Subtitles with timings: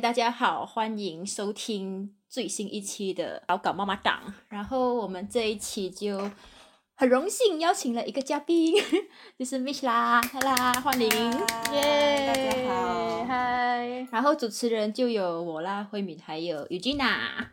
[0.00, 4.32] 大家好，欢迎收听最新一期的搞搞妈妈档。
[4.48, 6.30] 然后我们这一期就
[6.94, 8.76] 很荣幸邀请了一个嘉宾，
[9.36, 11.08] 就是 Mish 啦，啦，欢迎，
[11.72, 14.06] 耶，大家好，嗨。
[14.12, 17.48] 然后主持人就有我啦，慧敏，还有 Eugenia。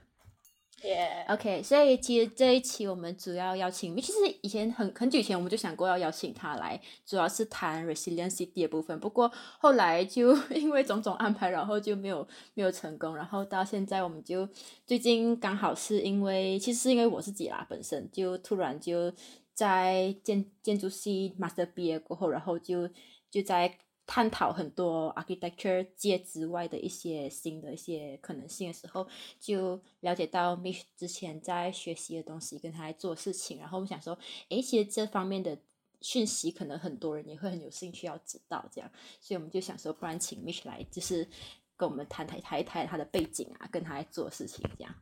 [1.27, 8.99] OK，所以其实这一期我们主要邀请，其实以前很很久以前我们就想过要邀请他来，主要是谈 resiliency 的部分。
[8.99, 13.15] 不过后来就 因为种种安排，然后就没有没有成功。
[13.15, 14.47] 然后到现在我们就
[14.85, 19.11] 最近刚好是因为，其实是因为我自己啦，本身就突然就
[19.53, 22.87] 在建建筑系 master 毕业过后，然后就
[23.29, 23.77] 就在。
[24.07, 29.07] 探讨很多 architecture 界之外的一些新的一些可能性的时候，
[29.39, 34.17] 就了解到 Mish 之前在学习的东西，跟他在做事情，然后我们想说，
[34.49, 35.57] 诶，其实这方面的
[36.01, 41.27] 讯息可能很多人也会很有兴趣要知道，这样，所以我们就想说，不然请 Mish 来，就是
[41.75, 44.93] 跟我们谈谈谈一谈他的背景啊，跟他在做事情这样。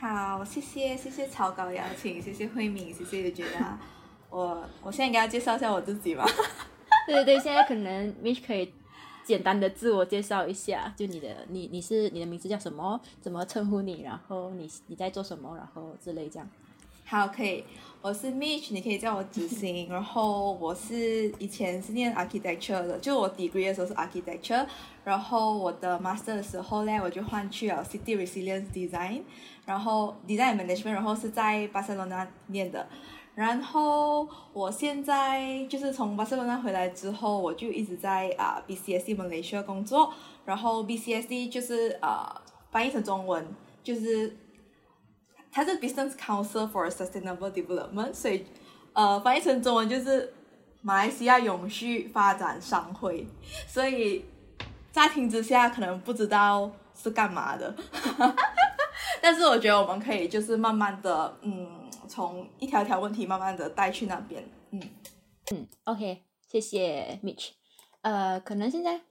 [0.00, 3.78] 好，谢谢谢谢草稿邀请，谢谢慧敏，谢谢觉得
[4.30, 6.24] 我我现在应该要介绍一下我自己吗？
[7.06, 8.72] 对对对，现在可能 Mish 可以
[9.24, 16.48] 简单的自我介绍一下，就你的你你是你的名字叫什么，怎么称呼你，然后你你在做什么，然后之类这样。
[17.06, 17.62] 好，可以，
[18.00, 24.66] 我是 Mitch，你可以叫我子欣，然后我是以前是念 architecture 的，就我 degree 的时候是 architecture，
[25.04, 29.20] 然后我的 master 的时候呢，我就换去了 city resilience design，
[29.66, 32.86] 然后 design management，然后是在巴塞罗那念的。
[33.34, 40.12] 然后我现在就是从巴塞罗那回来之后，我就一直在啊 BCSC Malaysia 工作。
[40.44, 42.24] 然后 BCSC 就是呃
[42.70, 43.44] 翻译成中文
[43.82, 44.36] 就是
[45.50, 48.46] 它是 Business Council for Sustainable Development，所以
[48.92, 50.32] 呃翻译成中文就是
[50.82, 53.26] 马来西亚永续发展商会。
[53.66, 54.24] 所以
[54.92, 57.74] 乍听之下可能不知道是干嘛的，
[59.20, 61.83] 但是我觉得我们可以就是慢慢的嗯。
[62.08, 64.80] 从一条条问题慢慢的带去那边，嗯
[65.52, 67.50] 嗯，OK，谢谢 Mitch，
[68.02, 69.02] 呃，可能现在，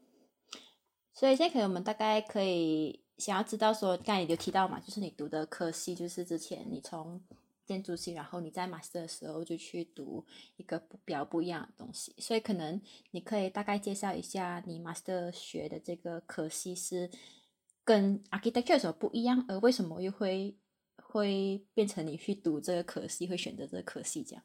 [1.14, 7.22] 所以现在可能我们大概可以想要知道说，刚才你就提到嘛，就是你读的科系，就是之前你从
[7.66, 10.26] 建筑系，然后你在 master 的时候就去读
[10.58, 17.10] 一个比较不一样的东西，所以可能你可以大概介绍一下你 master 学的这个科系是
[17.84, 20.58] 跟 architecture 有什么不一样，而为什么又会？
[21.14, 24.44] 会变成你去读这个科系，会选择这个科系这样。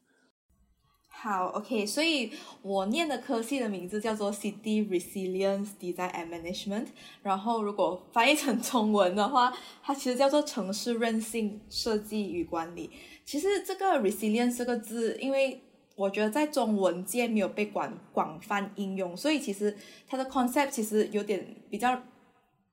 [1.09, 2.31] 好，OK，所以
[2.63, 6.89] 我念的科系的名字叫做 City Resilience Design and Management。
[7.23, 9.53] 然后如果翻译成 中文的话，
[9.83, 12.91] 它其实叫做城市韧性设计与管理。
[13.25, 15.61] 其实这个 Resilience 这个字，因为
[15.97, 19.77] 我觉得在中文界没有被广广泛应用，所以其实
[20.07, 22.01] 它的 concept 其实有点比较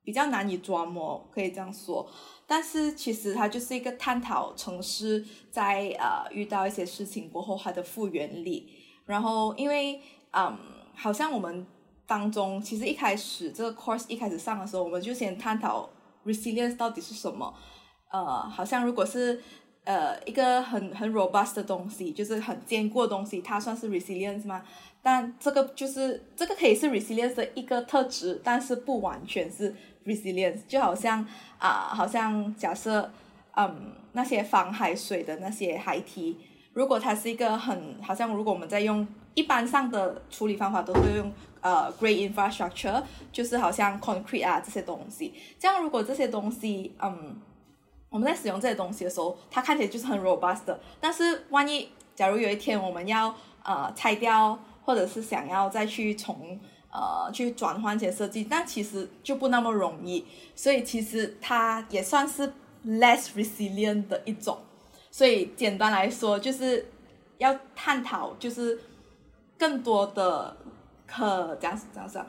[0.06, 2.08] 比较难以琢磨，可以这样说。
[2.48, 8.70] 但是其实它就是一个探讨城市在呃遇到一些事情过后它的复原力。
[9.06, 10.00] 然后因为
[10.32, 10.56] 嗯，
[10.96, 11.66] 好像我们
[12.06, 15.90] 当中其实一开始这个 course 一开始上的时候，我们就先探讨
[16.24, 17.52] resilience 到底是什么。
[18.12, 19.42] 呃，好像如果是
[19.84, 24.64] 呃一个很很 robust 的东西，就是很坚固的东西，它算是 resilience 吗？
[25.02, 29.76] 但这个就是这个可以是 resilience 的一个特质，但是不完全是。
[30.06, 31.26] Resilience 就好像
[31.58, 33.12] 啊，好像假设，
[33.56, 36.38] 嗯，那些防海水的那些海堤，
[36.74, 45.34] 如果它是一个很，好像如果我们在用一般上的处理方法，都是用呃 great infrastructure，就是好像 concrete 啊这些东西。
[45.60, 47.42] 这样如果这些东西，嗯，
[48.10, 50.80] 我们在使用这些东西的时候，它看起来就是很 robust 的。
[51.02, 53.34] 但是万一假如有一天我们要
[53.64, 56.60] 呃拆掉，或者是想要再去从
[56.98, 60.26] 呃，去转换一些设计，但其实就不那么容易，
[60.56, 62.54] 所以其实它也算是
[62.86, 64.58] less resilient 的一种。
[65.12, 66.90] 所以简单来说，就是
[67.38, 68.80] 要探讨，就是
[69.58, 70.56] 更多的
[71.06, 72.26] 可这样这样说，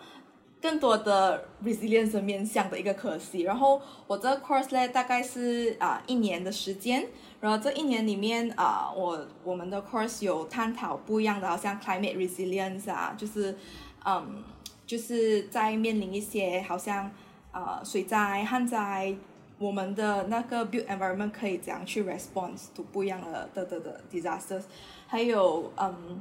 [0.61, 3.43] 更多的 resilience 面向的一个可惜。
[3.43, 7.07] 然后我这个 course 呢，大概是啊一年的时间，
[7.41, 13.57] 然后这一年里面啊，我我们的 course 有探讨不一样的，好像 climate resilience 啊，就是
[14.05, 14.43] 嗯。
[14.87, 17.11] 就是在面临一些好像
[17.53, 19.15] 呃水灾、旱灾，
[19.59, 24.63] 我们的那个 build environment 可以怎样去 response to 不一样的的的的 disasters，
[25.07, 26.21] 还有嗯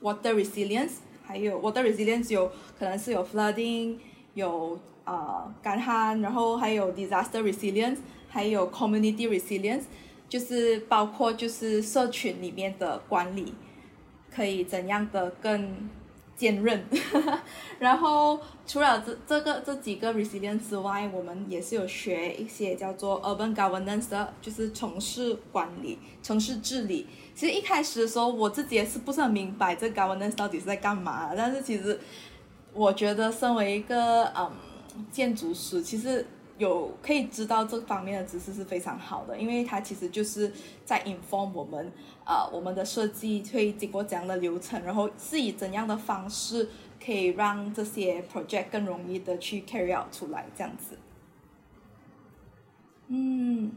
[0.00, 3.96] water resilience，还有 water resilience 有可能是有 flooding，
[4.34, 7.98] 有呃干旱，然后还有 disaster resilience，
[8.28, 9.84] 还有 community resilience，
[10.28, 13.54] 就是包括就是社群里面的管理，
[14.30, 15.88] 可以怎样的更
[16.36, 16.84] 坚韧。
[17.78, 27.06] 然后除了这这个这几个 resilience 之外，我们也是有学一些叫做 urban governance 的，就是城市管理、城市治理。
[27.34, 31.32] 其实一开始的时候，我自己也是不是很明白这 governance 到底是在干嘛。
[31.36, 31.98] 但是其实
[32.72, 34.50] 我觉得，身为一个嗯
[35.10, 36.24] 建筑师，其实
[36.58, 40.52] 有可以知道这方面的知识是非常好的，因为它其实就是
[40.84, 41.92] 在 inform 我们，
[42.24, 46.68] 呃，我们的设计会经过怎样的流程，然后是以怎样的方式
[47.04, 50.98] 可以让这些 project 更容易的去 carry out 出来，这样子。
[53.08, 53.72] 嗯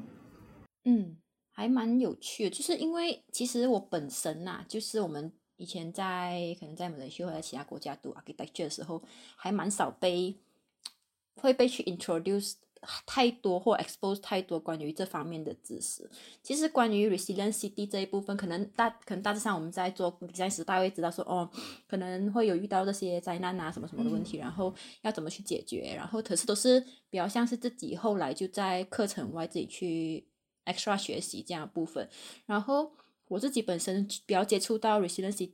[0.83, 1.17] 嗯。
[1.59, 9.01] 还蛮有趣的，就是因为其实我本身呐，就是我们以前在可能在马来西亚或者其他国家读 architecture 的时候，
[9.35, 10.35] 还蛮少被
[11.41, 12.53] 会被去 introduce
[13.05, 16.09] 太多或 expose 太多关于这方面的知识。
[16.41, 21.49] 其实关于 resiliency 这一部分，可能大可能大致上我们在做比赛时，大家会知道说哦，
[21.87, 26.79] 可能会有遇到这些灾难啊什么什么的问题，然后要怎么去解决，然后可是都是
[27.09, 30.27] 比较像是自己后来就在课程外自己去。
[30.67, 32.09] extra 学习这样部分，
[32.45, 32.91] 然后
[33.29, 35.49] 我自己本身比较接触到 resiliency，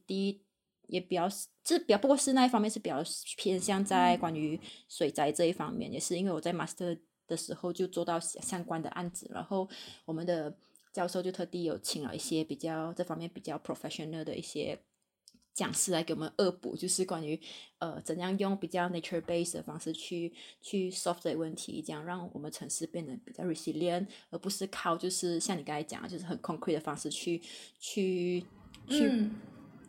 [0.88, 1.30] 也比较
[1.64, 3.04] 这比较不过是那一方面是比较
[3.38, 4.60] 偏向在关于
[4.90, 6.98] 水灾这一方面，也是因为我在 master
[7.28, 9.70] 的时候就做到相关的案子，然后
[10.06, 10.56] 我们的
[10.92, 14.80] 教授就特地有请了一些比较这方面比较 professional 的一些。
[15.56, 17.40] 讲师来给我们恶补，就是关于
[17.78, 27.40] 呃怎样用比较 nature base 的方式去去 solve 这个问题，这样让我们城市变得比较 resilient，而不是靠就是像你刚才讲，就是很 concrete 的方式去
[27.80, 28.44] 去
[28.88, 29.30] 去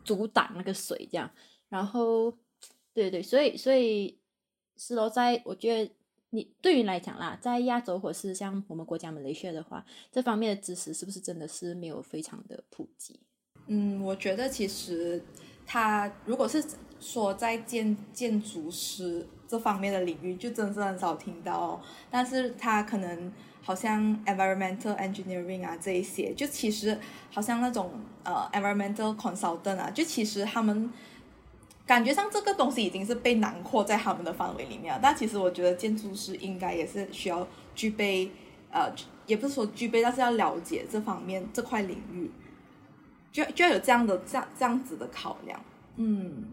[0.03, 1.31] 阻挡那个水这样。
[1.67, 2.31] 然后
[2.93, 4.19] 对对，所以所以
[4.77, 5.91] 是咯，在我觉得
[6.29, 13.19] 你对于来讲啦，在亚洲或是像我们国家马来西亚的话，这方面的知识是不是真的是没有非常的普及？
[13.67, 15.23] 嗯，我觉得其实。
[15.67, 16.63] 他如果是
[16.99, 21.81] 说在建建筑师这方面的领域，就真是很少听到。
[22.11, 23.33] 但是他可能
[23.63, 26.95] 好像 environmental engineering 啊这一些，就其实
[27.31, 27.89] 好像那种
[28.23, 30.87] 呃 environmental consultant 啊，就其实他们
[31.85, 34.99] 感觉上这个东西已经是被囊括在他们的范围里面了。
[35.01, 38.31] 但其实我觉得建筑师应该也是需要具备
[38.71, 38.91] 呃，
[39.25, 42.31] 也不是说具备，但是要了解这方面这块领域。
[43.31, 45.61] 就就要有这样的这样这样子的考量，
[45.97, 46.45] 嗯，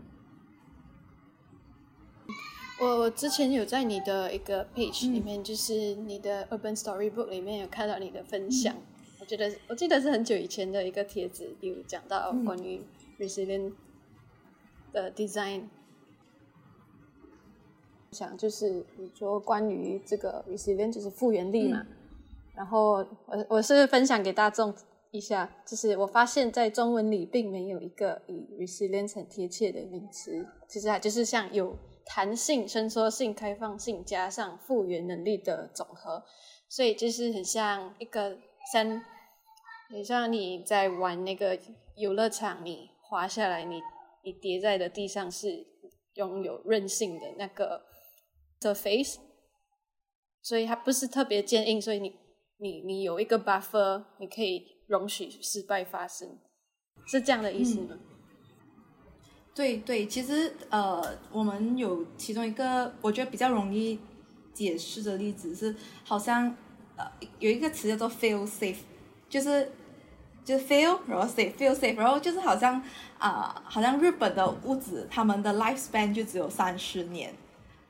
[2.80, 8.74] 我我之前有在你的一个 page 里面，就是你的 urban storybook 里面有看到你的分享，
[9.20, 12.82] 我觉得我记得是很久以前的一个帖子，有讲到关于
[13.20, 13.70] resilient
[14.92, 15.68] 的 design，
[18.10, 21.86] 想就是你说关于这个 resilient 就是复原力嘛，
[22.54, 24.74] 然后我我是分享给大众。
[25.14, 36.24] 一下，就是我发现，在中文里并没有一个以 resilience 很贴切的名词，其实它就是像有弹性、伸缩性、开放性加上复原能力的总和，
[36.66, 38.38] 所以就是很像一个
[38.72, 39.02] 三，
[39.90, 41.58] 很像你在玩那个
[41.94, 43.82] 游乐场，你滑下来，你
[44.22, 45.66] 你跌在的地上是
[46.14, 47.84] 拥有韧性的那个
[48.60, 49.16] surface，
[50.40, 52.14] 所以它不是特别坚硬，所以你
[52.58, 54.70] 你你有一个 buffer，你可以。
[54.88, 56.38] 容许失败发生，
[57.06, 57.98] 是这样的意思吗？
[59.54, 63.98] 对对，其实呃，我们有其中一个我觉得比较容易
[64.52, 65.74] 解释的例子是，
[66.04, 66.54] 好像
[66.96, 68.80] 呃有一个词叫做 “feel safe”，
[69.30, 69.72] 就是
[70.44, 72.82] 就 feel 然后 safe，feel safe，然后就是好像
[73.18, 77.32] 啊，好像日本的屋子，他们的 lifespan 就只有三十年，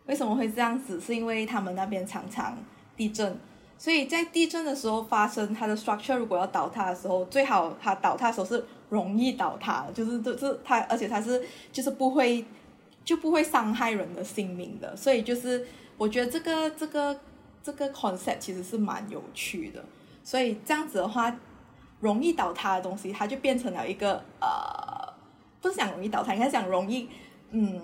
[0.07, 1.01] 为什么会这样子？
[1.01, 2.59] 是因为他们那边常常
[2.97, 3.39] 地震。
[3.79, 11.43] 所以在地震的时候发生，它的 structure 如果要倒塌的时候，最好它倒塌的时候是容易倒塌，就是这这它，而且它是
[11.73, 12.45] 就是不会
[13.05, 14.95] 就不会伤害人的性命的。
[14.97, 15.67] 所以就是
[15.97, 17.19] 我觉得这个这个
[17.61, 19.85] 这个 concept 其实是蛮有趣的。
[20.23, 21.37] 所以这样子的话，
[22.03, 25.11] 容易倒塌的东西，它就变成了一个呃，
[25.63, 27.09] 不是讲容易倒塌，应该讲容易
[27.53, 27.81] 嗯，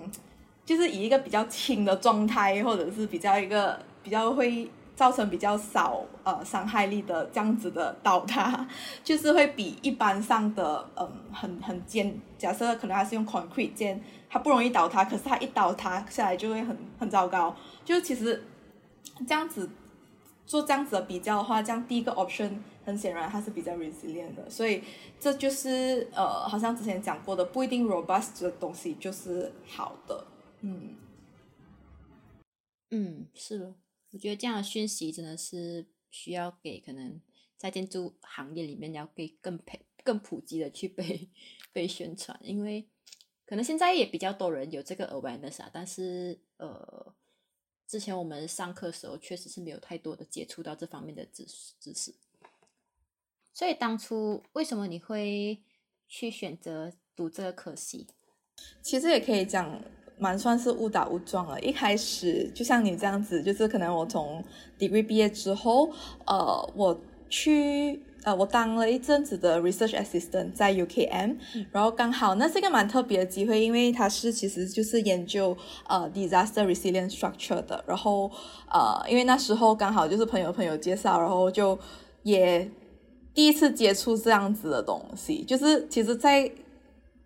[0.63, 4.69] 就是以一个比较轻的状态，或者是比较一个比较会。
[4.99, 8.67] 造成比较少呃伤害力的这样子的倒塌，
[9.01, 17.55] 就是会比一般上的嗯很很坚，假设可能它是用 concrete 建，它不容易倒塌，可是它一倒塌下来就会很很糟糕。
[17.85, 18.43] 就其实
[19.25, 19.69] 这样子
[20.49, 24.83] 做这样子的比较的话，这样第一个 option 很显然它是比较 resilient 的，所以
[25.19, 30.25] 这就是呃好像之前讲过的，不一定 robust 的东西就是好的，
[30.61, 30.95] 嗯
[32.89, 33.75] 嗯是的。
[34.11, 37.21] 我觉得这样的讯息真的是需要给可能
[37.55, 41.29] 在建筑行业里面要给更配更普及的去被
[41.71, 42.89] 被宣传，因为
[43.45, 47.13] 可能现在也比较多人有这个 awareness 啊，但是呃，
[47.89, 52.13] 之前我们上课时候确实是没有太多的接触到这方面的知识知识。
[53.51, 55.57] 所以当初为什么你会
[56.07, 58.05] 去选择读这个科系？
[58.83, 59.81] 其实也可以讲，
[60.19, 61.59] 蛮算是误打误撞了。
[61.61, 64.43] 一开始就像你这样子，就是可能我从
[64.77, 65.91] degree 毕业之后，
[66.27, 71.35] 呃，我去呃，我当了一阵子的 research assistant 在 UKM，
[71.71, 75.57] 然后刚好那是一个蛮特别的机会，因为它是其实就是研究
[75.87, 77.83] 呃 disaster resilience structure 的。
[77.87, 78.29] 然后
[78.71, 81.77] 呃，因为那时候刚好就是朋友朋友介绍，然后就
[82.21, 82.69] 也
[83.33, 86.51] 第一次接触这样子的东西，就是其实，在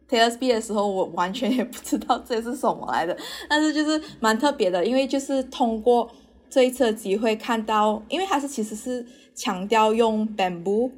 [0.10, 3.18] TSB 的时候，我完全也不知道这是什么来的，
[3.50, 6.10] 但是就是蛮特别的，因为就是通过
[6.50, 9.04] 这一次的机会看到，因为它是其实是
[9.34, 10.92] 强调用 bamboo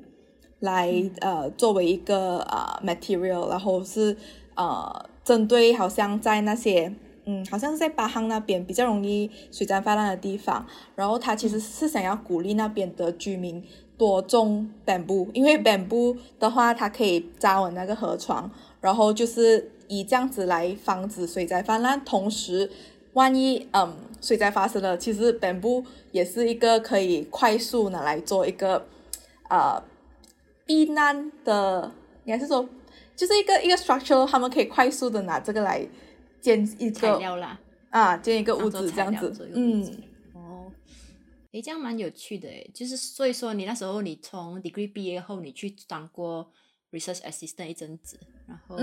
[0.59, 4.15] 来呃作为一个呃 material，然后是
[4.55, 6.93] 呃针对好像在那些
[7.25, 10.65] 嗯好像是在巴汉那边比较容易水灾泛滥的地方，
[10.95, 13.63] 然后他其实是想要鼓励那边的居民
[13.97, 18.51] 多种 bamboo，因为 bamboo 的话它可以扎稳那个河床。
[18.81, 22.69] 然后就是以这样子来防止水灾泛滥，同时，
[23.13, 28.87] 万一嗯水灾发生了，其实 bamboo 也是一个可以快速拿来做一个
[29.51, 29.79] 呃
[30.65, 31.91] 避难的，
[32.25, 32.67] 应该是说
[33.15, 35.87] 就是一个一个 structure，他们可以快速的拿这个来
[36.41, 37.59] 建一个啦。
[37.91, 39.85] 啊，建一个屋子这样子，嗯，
[40.33, 40.71] 哦，
[41.51, 46.49] 诶，这样蛮有趣的诶，就是所以说你那时候你从 degree 毕业后，你去当过。
[46.91, 48.77] Research assistant 一阵子，然后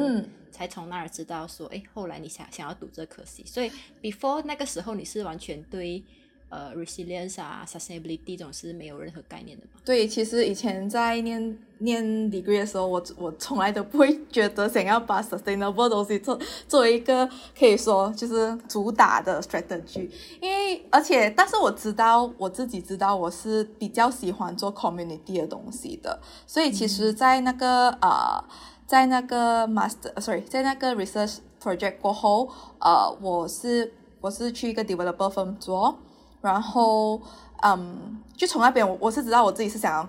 [0.50, 6.04] 才从那儿知道说，哎，后来你想想要读这科系，所以 before 那个时候你是完全对。
[6.52, 9.80] 呃，resilience 啊，sustainability 这种是没有任何概念的嘛？
[9.86, 17.26] 对，其实以前在念念 degree 的时候，我我从来都不会觉得想要把 sustainable 东西做作为一个
[17.58, 20.10] 可以说就是主打的 strategy，
[20.42, 28.44] 因为而且但是我知道我自己知道我是比较喜欢做 community 的东西的，所以其实，在那个呃，
[28.86, 35.98] 在那个 master，sorry，在那个 research project 过后，呃，我是我是去一个 developer firm 做。
[36.42, 37.20] 然后，
[37.62, 40.08] 嗯，就从那边我我是知道我自己是想要，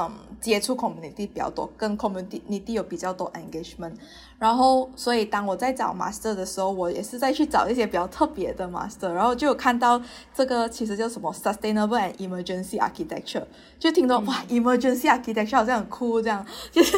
[0.00, 3.92] 嗯，接触 community 比较多，跟 community 有比较多 engagement。
[4.38, 9.12] 然后，所以当我在找 master 的时候，我也是在去找一些比较特别的 master。
[9.12, 10.00] 然后就有看到
[10.32, 13.44] 这个其实叫什么 sustainable and emergency architecture，
[13.78, 16.96] 就听到哇，emergency architecture 好像很酷这样，就是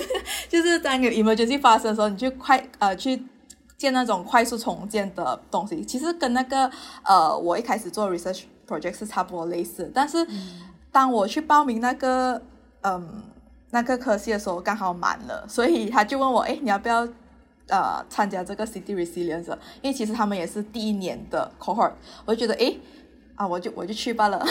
[0.48, 3.24] 就是当有 emergency 发生的时候，你就快呃去。
[3.84, 6.70] 建那种快速重建的东西，其实跟那个
[7.02, 9.90] 呃，我一开始做 research project 是差不多类似。
[9.94, 10.26] 但是
[10.90, 12.40] 当我去报名那个
[12.80, 13.22] 嗯
[13.70, 17.06] 那个科系的时候，刚好满了，所以他就问我，哎，你要不要
[17.68, 19.52] 呃参加这个 city resilience？
[19.82, 21.92] 因为其实他们也是第一年的 cohort，
[22.24, 22.74] 我就觉得，哎
[23.34, 24.42] 啊，我就我就去罢了。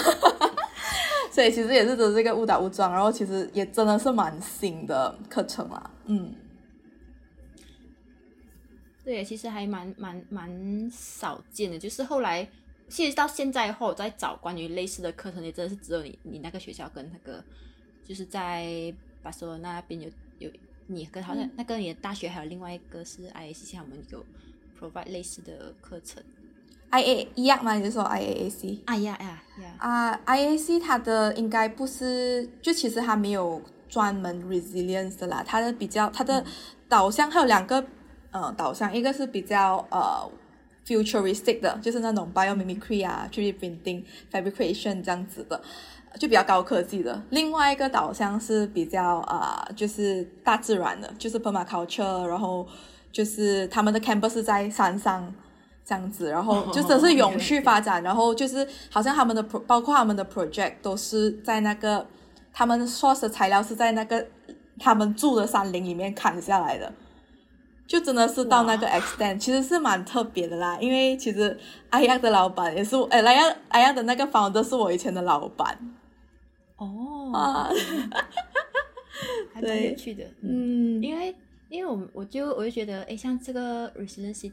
[1.33, 6.35] 所以其实也是真是一个误打误撞，然后其实也真的是蛮新的课程啦，嗯。
[9.03, 11.77] 对，其实还蛮蛮蛮少见的。
[11.77, 12.47] 就是后来，
[12.87, 17.43] 其实到现在后，我在找关于类似的课程，也真的是只有你你那个学校跟那个，
[18.07, 20.49] 就是在巴塞罗那边有有
[20.87, 24.25] 你跟好像那个你的大学还有另外一个是 I A C，他们有
[24.79, 26.23] provide 类似的课程。
[26.89, 27.73] I A 一样吗？
[27.73, 28.79] 你就说 I A A C？
[28.85, 29.75] 啊呀呀呀！
[29.79, 36.45] 啊，I A C 它的应该不是，就其实它没有专门 resilience 的啦，它的比较它的
[36.87, 37.85] 导向还有两个。
[38.33, 40.29] 呃，导向一个是比较呃
[40.85, 45.61] futuristic 的，就是那种 biomimicry 啊，3D printing、fabrication 这样子的，
[46.19, 47.21] 就比较高科技的。
[47.29, 52.67] 另外一个导向是比较呃，就是大自然的，就是 permaculture，然后
[53.11, 55.33] 就是他们的 campus 在山上
[55.85, 58.01] 这样子，然后就真是永续发展。
[58.01, 62.05] 然后就是好像他们的 pro，包括他们的 project 都是在那个
[62.51, 64.25] 他们 source 的材料是在那个
[64.79, 66.91] 他们住的山林里面砍下来的。
[67.85, 70.77] 就真的是到那个 extent，其实是蛮特别的啦。
[70.79, 71.57] 因为其实
[71.89, 75.77] 阿亚的老板也是，哎，阿亚阿亚的那个房子是我以前的老板。
[76.77, 77.69] 哦，啊，
[79.53, 80.23] 还蛮有趣的。
[80.41, 81.35] 嗯，因为
[81.69, 84.51] 因为我我就我就觉得，哎，像这个 resiliency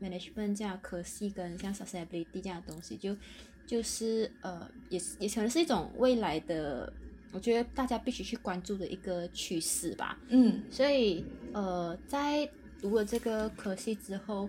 [0.00, 3.16] management 这样科系跟像 sustainability 这样的东西，就
[3.66, 6.92] 就是呃，也也可能是一种未来的，
[7.32, 10.18] 我觉得大家必须去关注的一个趋势吧。
[10.28, 12.48] 嗯，所以呃，在
[12.80, 14.48] 读了这个科系之后，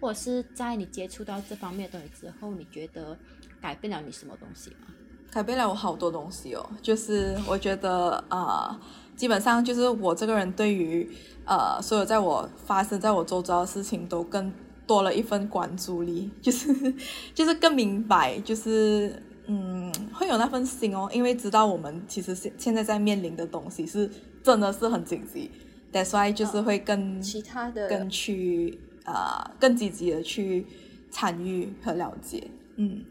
[0.00, 3.18] 或者是在你接触到这方面的东西之后，你觉得
[3.60, 4.88] 改变了你什么东西吗？
[5.30, 8.78] 改变了我好多东西哦，就是我觉得啊，
[9.16, 11.10] 基本上就是我这个人对于
[11.46, 14.52] 呃所有在我发生在我周遭的事情都更
[14.86, 16.94] 多了一份关注力，就是
[17.34, 24.08] 就是更明白，就是嗯会有那份心哦，因为知道我们其实现现在在面临的东西是
[24.42, 25.50] 真的是很紧急
[25.92, 30.66] ，That's why 就是会更其他的更去呃更积极的去
[31.10, 33.04] 参与和了解，嗯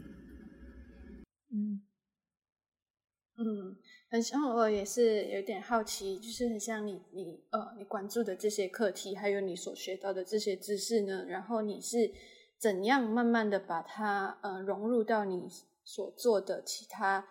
[1.50, 1.82] 嗯
[3.36, 3.76] 嗯。
[4.10, 12.12] 很像我也是有点好奇，就是很像你你呃你关注的这些课题，还有你所学到的这些知识呢，然后你是
[12.58, 15.48] 怎样慢慢的把它呃融入到你
[15.84, 17.26] 所做的其他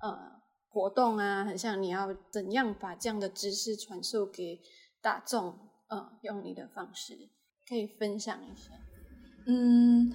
[0.00, 1.44] 呃活动啊？
[1.44, 4.60] 很像你要怎样把这样的知识传授给
[5.00, 5.58] 大众？
[5.88, 7.14] 呃，用你的方式
[7.68, 8.72] 可以分享一下。
[9.46, 10.12] 嗯。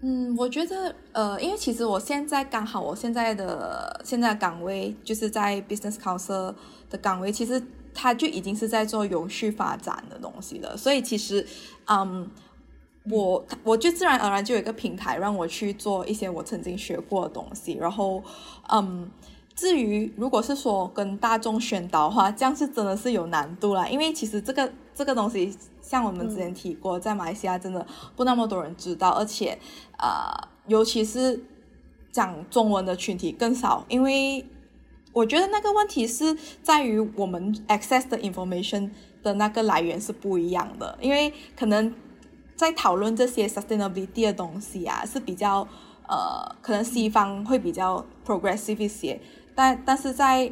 [0.00, 6.54] 嗯，我觉得，呃，因为其实我现在刚好，我现在的现在岗位就是在 business counsel
[6.90, 7.60] 的岗位，其实
[7.94, 10.76] 它就已经是在做永续发展的东西了。
[10.76, 11.46] 所以其实，
[11.86, 12.30] 嗯，
[13.10, 17.74] 我我就自然而然就有一个平台让我去做一些我曾经学过的东西。
[17.74, 18.22] 然后，
[18.70, 19.10] 嗯，
[19.54, 25.56] 至于如果是说跟大众宣导的话，这样是真的是有难度啦，因为其实这个这个东西。
[25.88, 27.86] 像我们之前提过，在马来西亚真的
[28.16, 29.56] 不那么多人知道，而且，
[29.98, 30.34] 呃，
[30.66, 31.40] 尤其是
[32.10, 34.44] 讲中文的群体更少，因为
[35.12, 38.90] 我觉得那个问题是在于我们 access 的 information
[39.22, 41.94] 的那个来源是不一样的，因为可能
[42.56, 45.66] 在讨论这些 sustainability 的东西啊，是比较
[46.08, 49.20] 呃，可能西方会比较 progressive 一些，
[49.54, 50.50] 但但是在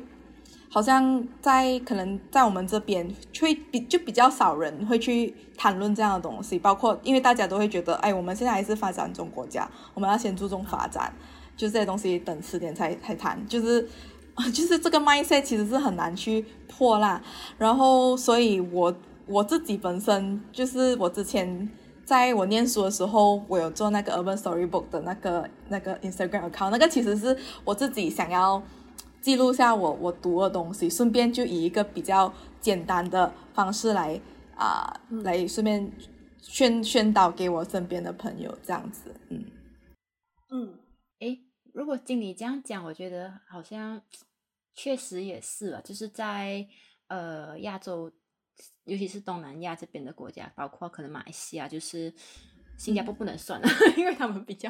[0.68, 3.08] 好像在可能在我们这边
[3.40, 11.14] 会比就比较少人会去谈论这样的东西，包括因为大家都会觉得，哎，我们现在还是发展中国家，我们要先注重发展，
[11.56, 13.88] 就这些东西等迟点才才谈，就是
[14.52, 17.22] 就是这个 mindset 其实是很难去破烂。
[17.56, 18.92] 然后，所以我
[19.28, 21.70] 我自己本身就是我之前
[22.04, 28.62] 在我念书的时候，我有做那个 Urban Storybook 的那个那个 Instagram account，那个其实是我自己想要。
[29.20, 34.20] 记录下我我读的东西，顺便就以一个比较简单的方式来
[34.54, 35.90] 啊，来顺便
[36.42, 39.46] 宣宣导给我身边的朋友，这样子，嗯
[40.50, 40.78] 嗯，
[41.20, 41.38] 诶，
[41.72, 44.02] 如果经理这样讲，我觉得好像
[44.74, 46.66] 确实也是啊，就是在
[47.08, 48.12] 呃亚洲，
[48.84, 52.12] 尤其是东南亚这边的国家，包括可能马来西亚，就是。
[52.76, 54.68] 新加坡不能算了， 因为他们比较，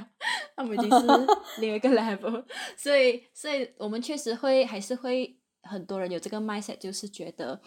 [0.55, 1.07] 他们已经是
[1.59, 2.45] 另一个 level，
[2.77, 7.59] 所以，所以我们确实会还是会很多人有这个 mindset，就是觉得，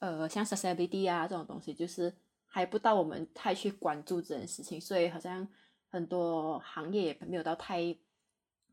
[0.00, 2.12] 呃，像 sustainability 啊这种东西，就是
[2.46, 5.46] 还不到我们太去关注这件事情，所以好像
[5.88, 7.96] 很多行业也没有到太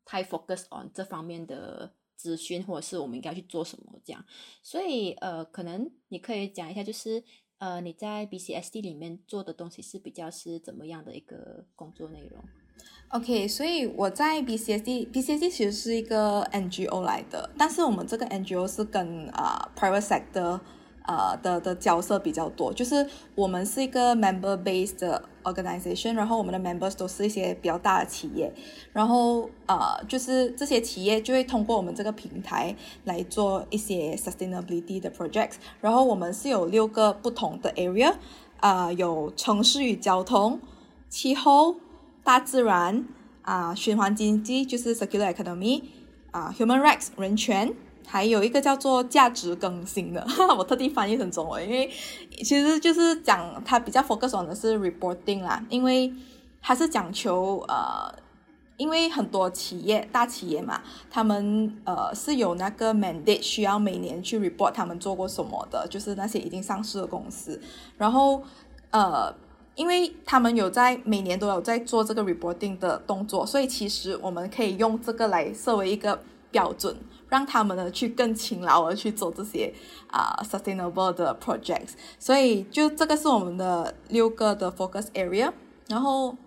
[0.03, 4.23] 太 focus on 这方面的资讯，或者是我们应该去做什么这样，
[4.61, 7.23] 所以，呃，可能你可以讲一下，就是。
[7.59, 12.43] 呃，你在 BCSD 里面做的东西是比较是怎么样的一个工作内容
[13.11, 20.59] ？OK，所以我在 BCSD，BCSD 其实是一个 NGO 来的，但是我们这个 NGO 是跟啊 private sector。
[21.05, 28.51] 呃的的角色比较多，就是我们是一个 member based organization，然后我们的 members 都是一些比较大的企业，
[28.93, 38.13] 然后呃就是这些企业就会通过我们这个平台来做一些 sustainability 的 projects，然后我们是有六个不同的 area，
[38.61, 40.59] 啊有城市与交通、
[41.09, 41.75] 气候、
[42.23, 43.05] 大自然
[43.41, 45.83] 啊循环经济就是 circular economy
[46.31, 47.73] 啊 human rights 人权。
[48.05, 50.25] 还有一个叫做价值更新的，
[50.57, 51.89] 我特地翻译成中文，因为
[52.43, 56.13] 其实就是讲它比较 focus on 的是 reporting 啦，因为
[56.61, 58.13] 它是讲求呃，
[58.77, 67.59] 因为很多企业大企业嘛，他们呃是有那个 mandate 需要每年去 report 他们做过什么的，就是那些已经上市的公司，
[67.97, 68.41] 然后
[68.91, 69.33] 呃，
[69.75, 76.95] 因为他们有在每年都有在做这个 reporting 的动作，所以其实我们可以用这个来设为一个标准。
[77.33, 79.73] 让他们呢去更勤劳的去做这些
[80.05, 85.51] 啊 sustainable 的 projects，所以就这个是我们的六个的 focus area。
[85.87, 86.37] 然后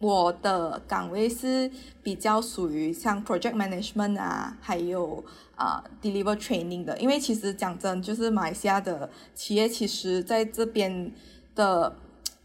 [0.00, 1.70] 我的岗位是
[2.02, 6.98] 比较属于像 project management 啊，还有啊 deliver training 的。
[6.98, 11.12] 因为其实讲真，就是马来西亚的企业其实在这边
[11.54, 11.94] 的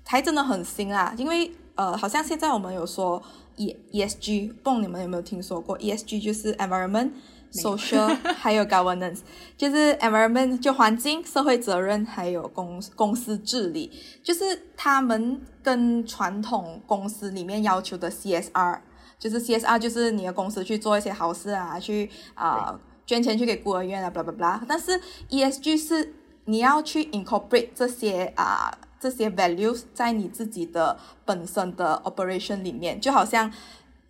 [0.05, 1.11] 还真的很新啊。
[1.17, 3.19] 因为呃，好像现在我们有说
[3.55, 7.09] E ESG，不你们有没有听说过 ESG 就是 environment。
[7.53, 9.19] Social 还有 governance，
[9.55, 13.91] 就是 environment 就环境、社会责任，还有公公司治理，
[14.23, 18.79] 就是他们跟传统公司里面要求的 CSR，
[19.19, 24.59] 就是 CSR 就是你的公司去做一些好事啊，去啊捐钱去给孤儿院啊，blah blah blah。
[24.67, 26.13] 但是 ESG 是
[26.45, 33.51] 你要去 incorporate 这些啊这些 values 在你自己的本身的 operation 里面，就好像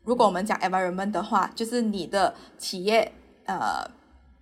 [0.04, 3.12] 如果我们讲 environment 的话，就是你的企业
[3.46, 3.90] 呃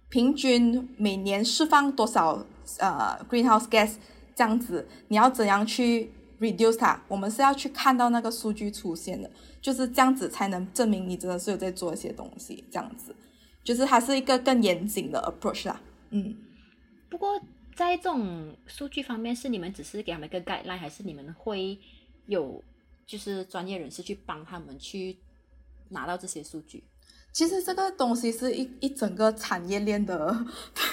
[0.09, 2.45] 平均每年释放多少
[2.79, 3.95] 呃 greenhouse gas
[4.35, 6.99] 这样子，你要怎样去 reduce 它？
[7.07, 9.29] 我们是要去看到那个数据出现的，
[9.61, 13.15] 就是这样子才能证明你真的是有在做一些东西，这样子。
[13.63, 16.35] 就是它是一个更严谨的 approach 啦，嗯。
[17.09, 17.39] 不过
[17.75, 21.77] 在这种数据方面，是你们只是给他们一个 guideline，还是你们会
[22.25, 22.63] 有
[23.05, 25.17] 就是专业人士去帮他们去
[25.89, 26.83] 拿到这些数据？
[27.31, 30.35] 其实这个东西是一一整个产业链的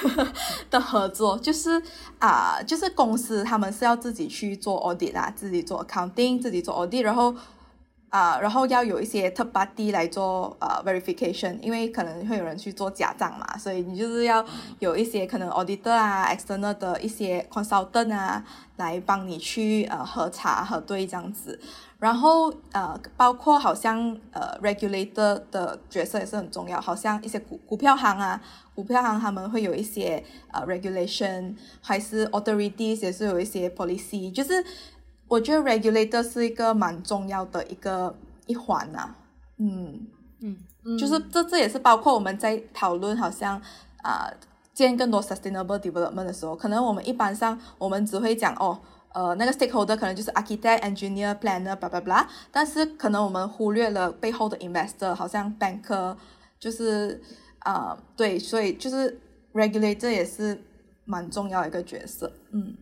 [0.71, 1.83] 的合作，就是
[2.19, 7.35] 啊，就是公司他们是要自己去做 audit 啊，自己做 accounting，自己做 audit，然后。
[8.11, 14.45] 啊，然后要有一些 third party 来做呃 verification，因为可能会有人去做假账嘛，所以你就是要
[14.79, 18.43] 有一些可能 auditor 啊，external 的一些 consultant 啊，
[18.77, 21.61] 来帮你去呃核查核对这样子。
[21.99, 28.41] 然后呃，包括好像呃 regulator 的角色也是很重要，好像一些股股票行啊，
[28.75, 34.65] 股票行他们会有一些呃 regulation，还是 authorities 也是有一些 policy，就是。
[35.29, 38.15] 我觉得 regulator 是一个蛮重要的一个
[38.47, 39.11] 一环呐，
[39.59, 40.07] 嗯。
[40.41, 43.61] 嗯，就是这这也是包括我们在讨论，好像
[44.05, 44.33] 啊，
[44.73, 48.79] 建更多 sustainable development 的时候，可能我们一般上我们只会讲哦，
[49.13, 56.17] 呃，那个 stakeholder 可能就是 architect engineer planner 巴拉巴拉，但是可能我们忽略了背后的 investor，好像 banker，
[56.61, 57.21] 就是
[57.59, 59.21] 啊，对，所以就是
[59.53, 60.63] regulator 也是
[61.05, 62.77] 蛮重要一个角色，嗯。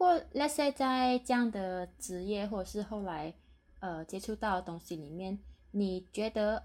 [0.00, 3.34] 不过，let's say 在这样的职业或者是后来
[3.80, 5.38] 呃接触到的东西里面，
[5.72, 6.62] 你觉得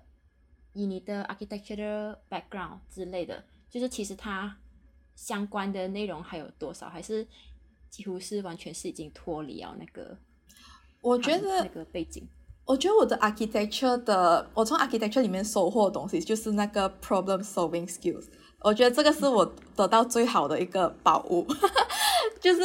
[0.72, 4.56] 以你的 architecture background 之类的，就是其实它
[5.18, 6.88] 相关的内容还有多少？
[6.88, 7.28] 还是
[7.90, 10.18] 几乎是完全是已经脱离了那个？
[11.02, 12.26] 我觉得那个背景，
[12.64, 18.28] 我觉得我的 architecture 的，我从 architecture 里面收获的东西就是那个 problem solving skills。
[18.62, 19.46] 我觉得这个是我
[19.76, 21.46] 得到最好的一个宝物，
[22.40, 22.62] 就是。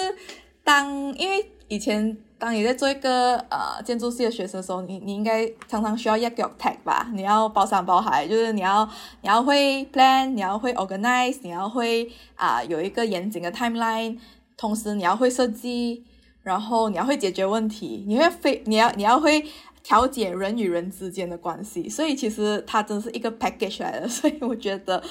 [0.71, 0.87] 当
[1.19, 7.11] 因为以前当你在做一个呃建筑系的学生的时候，你你应该常常需要 y 个 tag 吧？
[7.13, 8.89] 你要包山包海，就是你要
[9.21, 14.17] 你要会 plan，你要会 organize，你要会啊有一个严谨的 timeline，
[14.57, 16.05] 同时你要会设计，
[16.45, 19.45] 然后你要会解决问题，你会非你要你要会
[19.83, 25.03] 调解人与人之间的关系，所以其实它真是一个 package 来的，所以我觉得。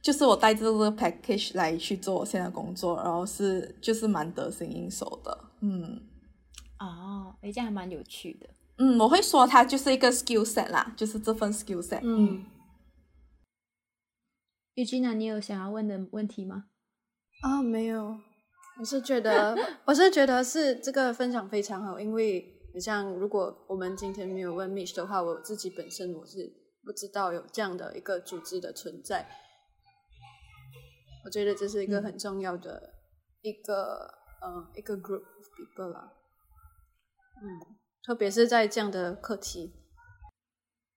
[0.00, 6.00] 就是我带着这个 package 来去做我现在工作，然后是就是蛮得心应手的，嗯，
[6.78, 12.44] 哦，哎，这样还蛮有趣的，嗯，我会说它就是一个 skill set 啦，就是这份 skill set，嗯。
[14.74, 16.66] 玉君呢，你有想要问的问题吗？
[17.42, 18.16] 啊，没有，
[18.78, 26.48] 我是觉得， 我是觉得是这个分享非常好，因为你像如果我们今天没有问 Mitch 的话，我自己本身我是
[26.84, 29.28] 不知道有这样的一个组织的存在。
[31.24, 32.94] 我觉得这是一个很重要的
[33.42, 36.12] 一个呃一个 group of people 啦，
[37.42, 39.72] 嗯，特别是在这样的课题，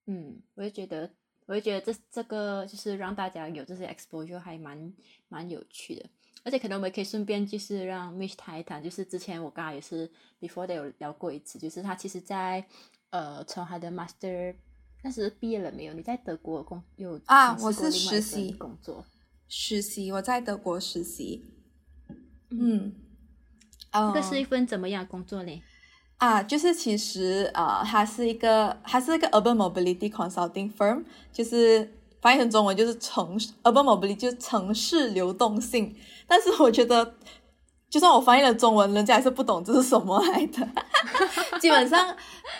[0.05, 1.11] 嗯，我也觉得，
[1.47, 4.93] 我也觉得这这个就是让大家有这些 exposure 还蛮
[5.27, 6.09] 蛮有趣的，
[6.43, 12.65] 而且可能我们可以顺便就是让 Mitch 谈一谈，就是之前我刚刚也是 before 的有聊过一次，就是他其实在
[13.09, 14.55] 呃从他的 master
[15.03, 15.93] 那时毕业了没有？
[15.93, 17.57] 你在德国工有啊？
[17.59, 19.05] 我是实习工作。
[19.53, 21.43] 实习，我在德国实习。
[22.51, 22.93] 嗯，
[23.91, 25.61] 这个是一份怎么样工作呢？
[26.19, 35.93] 啊，就是其实啊，它是一个，它是一个 urban mobility consulting firm，就是翻译成中文就是城市 urban mobility 就是城市流动性。
[36.25, 37.15] 但是我觉得，
[37.89, 40.65] 就算我翻译了中文，人家还是不懂这是什么来的。
[41.59, 42.15] 基本上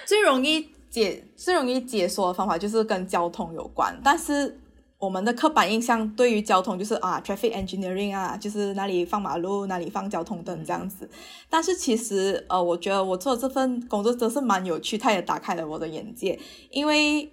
[0.06, 4.58] 最容易解最容易解说的方法就是跟交通有关，但是。
[5.02, 11.10] 我们的刻板印象对于交通就是啊，traffic engineering 啊，就是哪里放马路，哪里放交通灯这样子。
[11.50, 16.40] 但是其实呃，我觉得我做这份工作真是蛮有趣，它也打开了我的眼界。
[16.70, 17.32] 因为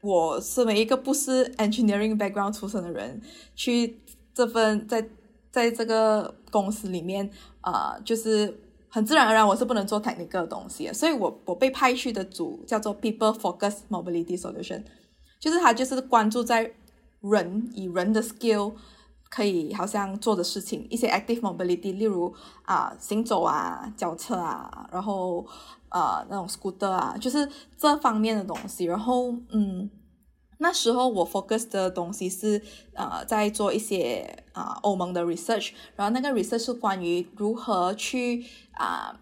[0.00, 3.20] 我身为一个不是 engineering background 出身的人，
[3.56, 3.98] 去
[4.32, 5.04] 这份在
[5.50, 7.28] 在这个公司里面
[7.62, 14.84] 啊，就是很自然而然我是不能做 technical 的东西，所以我我被派去的组叫做 people focus mobility solution，
[15.40, 16.72] 就是他就是关注在
[17.20, 18.74] 人以人的 skill
[19.30, 25.46] 可以好像做的事情，一些 active mobility，例如啊行走啊、脚车啊，然后
[25.90, 28.84] 呃那种 scooter 啊，就是这方面的东西。
[28.84, 29.90] 然后嗯
[30.60, 32.60] 那时候我 focus 的东西是
[32.94, 39.20] 呃在做一些啊欧盟的 research，然后那个 research 是关于如何去啊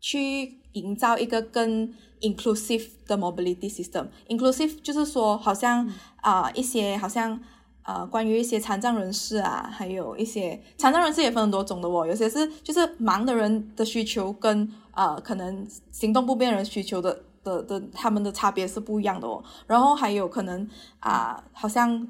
[0.00, 4.06] 去营造一个更 inclusive 的 mobility system。
[4.28, 7.38] inclusive 就是说好像啊一些好像
[7.82, 17.24] 呃关于一些残障人士啊，还有一些残障人士也分很多种的哦，有些是就是盲的人的需求跟呃可能行动不便人需求的。
[17.44, 22.06] 的的他们的差别是不一样的哦，然后还有可能啊，好像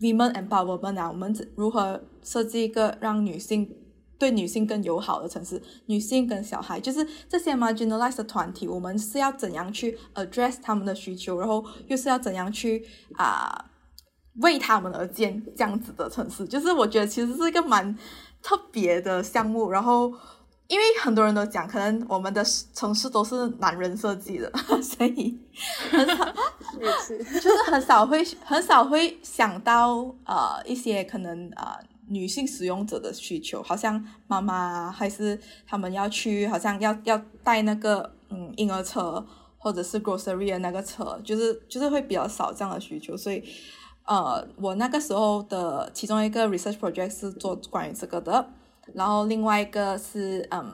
[0.00, 3.70] women empowerment 啊，我们如何设计一个让女性
[4.22, 13.64] 对女性更友好的城市，女性跟小孩，就是这些 marginalized 的团体，我们是要怎样去 address 他们的需求，然后又是要怎样去啊
[14.36, 17.98] 为他们而建这样子的城市，就是我觉得其实是一个蛮
[18.40, 20.14] 特别的项目，然后。
[20.68, 25.38] 因为很多人都讲，可能我们的城市都是男人设计的， 所以
[25.90, 26.24] 很少，
[27.34, 31.76] 就是很少会很少会想到呃一些可能呃
[32.12, 39.24] 女性使用者的需求，好像妈妈还是他们要去，好像要要带那个嗯婴儿车
[39.58, 43.42] 或者是 grocery 的那个车，就是就是会比较少这样的需求，所以
[44.04, 48.48] 呃我那个时候的其中一个 research project 是做关于这个的。
[48.94, 50.72] 然后另外一个是，嗯，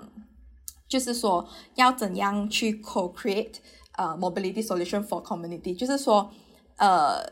[0.88, 3.56] 就是说要怎样去 co-create
[3.96, 6.30] 呃 mobility solution for community，就是说，
[6.78, 7.22] 呃，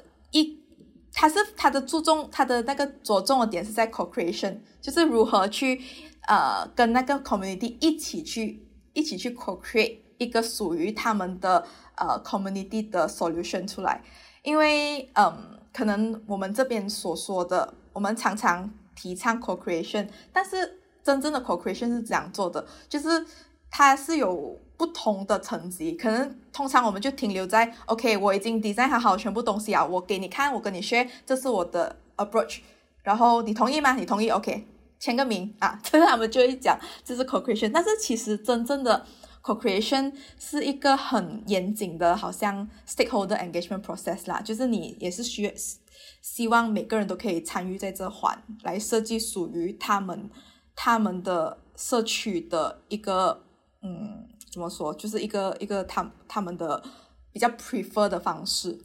[1.16, 5.80] 它是它的注重它的那个着重的点是在 co-creation，就是如何去
[6.28, 14.02] 呃跟那个 community 一起去一起去 co-create 一个属于他们的呃 community 的 solution 出来，
[14.42, 18.70] 因为嗯，可能我们这边所说的，我们常常。
[18.98, 22.66] 提倡 co-creation，但是真正的 co-creation 是怎样做的？
[22.88, 23.26] 就是
[23.70, 32.58] 它是有不同的层级，可能通常我们就停留在 OK，我已经 design 好好全部东西啊，我给你看，我跟你 share，这是我的 approach，
[33.02, 33.94] 然后你同意吗？
[33.94, 34.66] 你同意？OK，
[34.98, 39.06] 签个名啊， 这是他们就会讲这是 co-creation，但是其实真正的
[39.42, 45.52] co-creation 是一个很严谨的，好像 stakeholder engagement process 啦，就是你也是需。
[46.20, 50.28] 希望每个人都可以参与在这环，来设计属于他们
[50.74, 53.44] 他们的社区的一个
[53.80, 56.82] 嗯，怎么说，就是一个一个他他们的
[57.30, 58.80] 比较 prefer 的方式。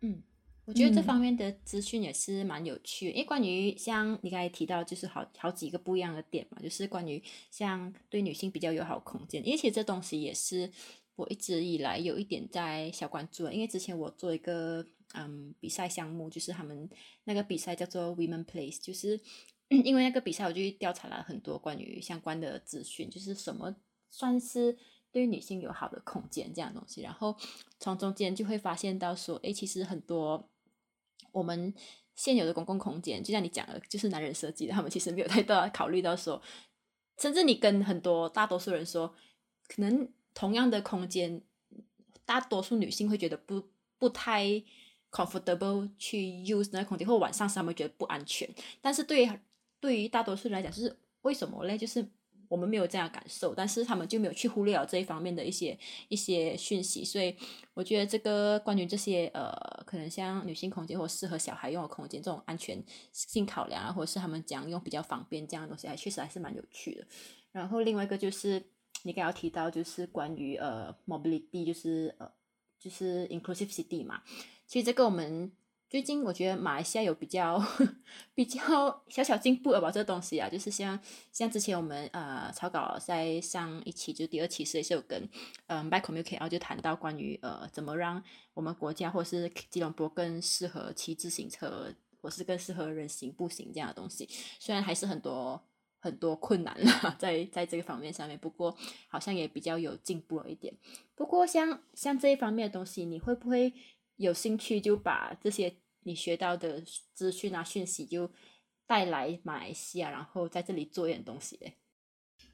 [0.00, 0.20] 嗯，
[0.64, 10.68] 我觉得这方面的资讯也是蛮有趣，因为关于像你刚才提到，就是好好几个不一样的点嘛，就是关于像对女性比较友好空间，因为其实这东西也是
[11.14, 14.84] 我一直以来有一点在小关注，因为之前我做一个。
[15.14, 16.88] 嗯，比赛项目就是他们
[17.24, 19.20] 那个比赛叫做 Women Place，就是
[19.68, 23.76] 因为那个比赛，我就调查了很多关于相关的资讯，就是什么
[24.12, 24.78] 算是
[25.10, 27.02] 对女性友好的空间这样东西。
[27.02, 27.36] 然后
[27.80, 30.48] 从中间就会发现到说，哎，其实很多
[31.32, 31.74] 我们
[32.14, 36.40] 现有的公共空间，就像你讲的，就是男人设计的，他们其实没有太多考虑到说，
[37.18, 39.12] 甚至你跟很多大多数人说，
[39.66, 41.42] 可能同样的空间，
[42.24, 43.64] 大多数女性会觉得不
[43.98, 44.62] 不太。
[45.12, 48.48] comfortable 去 use 那个空间，或晚上是他们觉得不安全。
[48.80, 49.30] 但是对于
[49.78, 51.76] 对于大多数人来讲，就是为什么嘞？
[51.76, 52.02] 就是
[52.52, 57.02] 我们没有这样感受，但是他们就没有去忽略了这一方面的一些一些讯息。
[57.02, 57.34] 所以
[57.72, 59.50] 我觉得这个关于这些呃，
[59.86, 67.06] 可能像女性空间或适合小孩用的空间这种安全性考量啊，或者是他们讲用比较方便这样的东西，还确实还是蛮有趣的。
[67.52, 68.62] 然后另外一个就是
[69.04, 72.30] 你刚刚提到，就是关于呃 mobility，就是呃
[72.78, 74.20] 就是 inclusive city 嘛。
[74.66, 75.50] 其实这个我们
[75.92, 77.62] 最近我觉得马来西亚有比较
[78.34, 80.98] 比较小小进步了吧，这东西啊，就是像
[81.30, 85.28] 像之前我们呃草稿在上一期就第二期是是有跟
[85.66, 88.24] 嗯 b y Communicate，然后就谈到关于呃怎么让
[88.54, 94.26] 我们国家或者是吉隆坡更适合骑自行车，或是更适合人行步行这样的东西，
[94.58, 95.62] 虽然还是很多
[96.00, 98.74] 很多困难啦 在在这个方面上面，不过
[99.08, 100.72] 好像也比较有进步了一点。
[101.14, 103.74] 不过像像这一方面的东西，你会不会？
[104.16, 105.74] 有兴趣就把这些
[106.04, 106.82] 你学到的
[107.14, 108.30] 资讯啊讯息就
[108.86, 111.74] 带来马来西亚，然后在这里做一点东西嘞。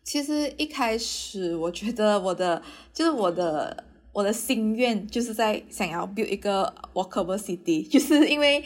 [0.05, 2.63] 其实一开始我觉得我的
[2.95, 8.65] 就是我的我的心愿就是在想要 build 一个 walkable city， 就是因为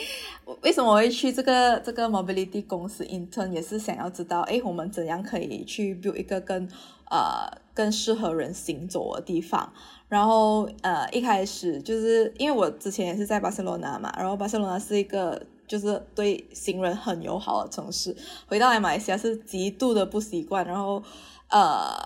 [0.63, 6.69] 为什么我会去这个这个 mobility 公司 intern，也是想要知道哎我们怎样可以去 build 一个更
[7.11, 9.73] 呃更适合人行走的地方。
[10.09, 18.15] 然后呃，一开始就是因为我之前也是在巴塞罗那嘛，然后巴塞罗那是一个就是对行人很友好的城市，
[18.47, 20.67] 回到马来西亚是极度的不习惯。
[20.67, 21.03] 然后
[21.49, 21.97] 呃，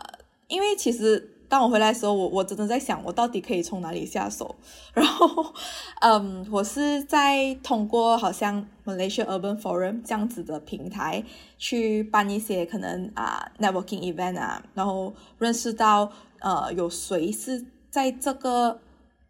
[0.47, 4.55] 因为其实当我回来的时候，我我真的在想，我到底可以从哪里下手。
[4.93, 5.53] 然后，
[6.01, 11.23] 嗯，我是在通过好像 Malaysia Urban Forum 这样子的平台
[11.59, 18.81] 去办一些可能啊 networking event 啊，然后认识到呃有谁是在这个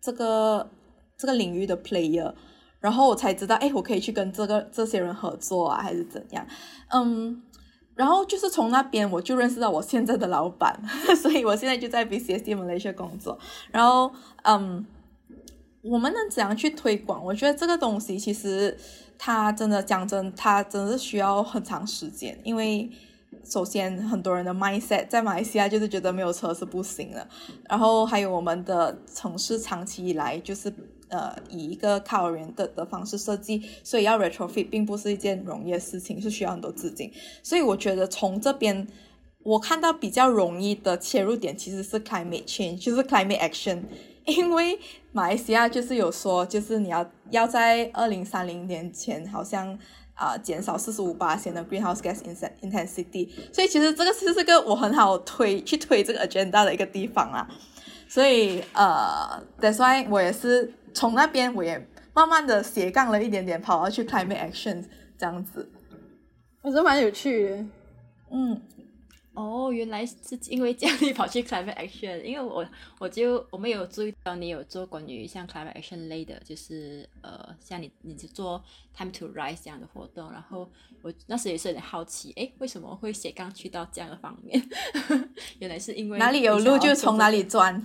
[0.01, 0.71] 这个
[1.17, 2.33] 这个领域的 player，
[2.81, 6.47] 然后我才知道，哎，我可以去跟这个这些人合作啊，还是怎样？
[6.93, 7.43] 嗯。
[7.97, 10.79] 然后就是从那边我就认识到我现在的老板，
[11.17, 13.39] 所以我现在就在 BCSD Malaysia 工作。
[13.73, 14.85] 然后，嗯，
[15.81, 17.25] 我们能怎样去推广？
[17.25, 18.77] 我觉得这个东西其实
[19.19, 22.39] 它真的讲真，它真的是需要很长时间。
[22.45, 22.91] 因为
[23.45, 27.27] 首先很多人的 mindset 在马来西亚就是觉得没有车是不行的，
[27.69, 30.73] 然后还有我们的城市长期以来就是。
[31.09, 37.13] 呃，以一个靠人的的方式设计，所以要 retrofit 并不是一件容易的事情，是需要很多资金。
[37.45, 38.85] 所以我觉得从这边
[39.45, 43.83] 我看到比较容易的切入点其实是 climate change，就是 climate action。
[44.27, 44.79] 因为
[45.13, 49.79] 马来西亚就是有说，就是你要要在二零三零年前，好像
[50.15, 52.19] 啊减少四十五八千的 greenhouse gas
[52.61, 53.31] intensity。
[53.53, 57.49] 所以其实这个是这个我很好推去推这个 agenda 的一个地方啦。
[58.09, 60.73] 所以呃，that's why 我也是。
[60.97, 64.83] 从那边我也慢慢的斜杠了一点点，跑到去 climate action
[65.19, 65.71] 这样子，
[66.63, 67.57] 我觉得蛮有趣的。
[68.31, 68.59] 嗯，
[69.37, 70.17] 哦，原来是
[70.49, 72.67] 因为这样你 跑去 climate action，因为我
[72.99, 78.65] 我就我们有注意到你有做关于像 climate action 类的，就是呃像你你就做
[78.97, 80.67] time to rise 这样的活动，然后
[81.03, 84.67] 我那时也是有点好奇，哎，为什么会斜杠去到这样的方面？
[85.61, 87.85] 原来是因为哪里有路就从哪里钻。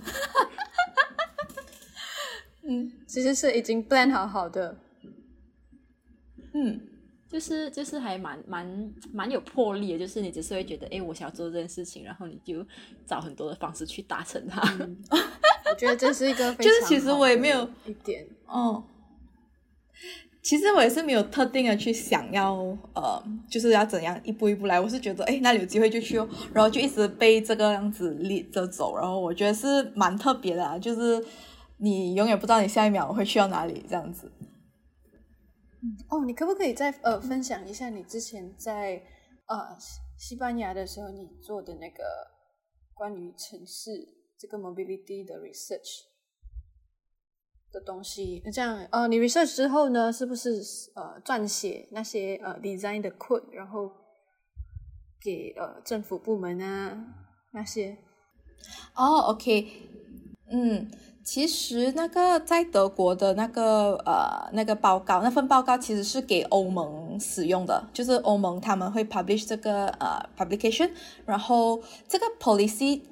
[2.64, 4.78] 嗯，其实是已经 plan 好好的，
[6.54, 6.80] 嗯，
[7.32, 12.64] 就是就是还蛮蛮蛮有魄力的，就是你只是会觉得，哎，我想要做这件事情，然后你就
[13.06, 14.60] 找很多的方式去达成它。
[15.70, 18.84] 我觉得这是一个， 就是其实我也没有一点，哦，
[20.42, 22.54] 其实我也是没有特定的去想要，
[22.94, 24.78] 呃，就是要怎样一步一步来。
[24.78, 31.24] 我是觉得，哎，那里有机会就去哦，然后就一直被这个样子立着走，然后我觉得是蛮特别的，啊就是。
[31.78, 34.30] 你永远不知道你下一秒会去到哪里，这样子。
[36.08, 39.02] 哦，你可不可以再呃分享一下你之前在
[39.46, 39.76] 呃
[40.16, 42.04] 西班牙的时候你做的那个
[42.94, 43.90] 关于城市
[44.38, 46.02] 这个 mobility 的 research
[47.72, 48.40] 的东西？
[48.44, 50.62] 那这样呃，你 research 之后呢，是不是
[50.94, 53.90] 呃撰写那些呃 design 的 code，然后
[55.20, 57.14] 给呃政府部门啊
[57.52, 57.98] 那些？
[58.94, 59.88] 哦，OK，
[60.52, 60.90] 嗯。
[61.24, 70.90] 其实那个在德国的那个呃那个报告，那份报告其实是给欧盟使用的，就是欧盟他们会 publish 这个呃 publication，
[71.24, 73.02] 然后这个 policy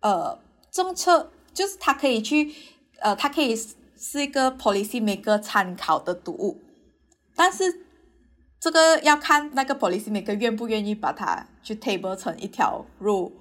[0.00, 0.38] 呃
[0.70, 2.54] 政策就是它可以去
[3.00, 3.54] 呃它可以
[3.96, 6.58] 是一个 policy maker 参考的读物，
[7.36, 7.64] 但是
[8.58, 13.32] 这个要看那个 policy maker 愿不愿意把它去 table 成一条路，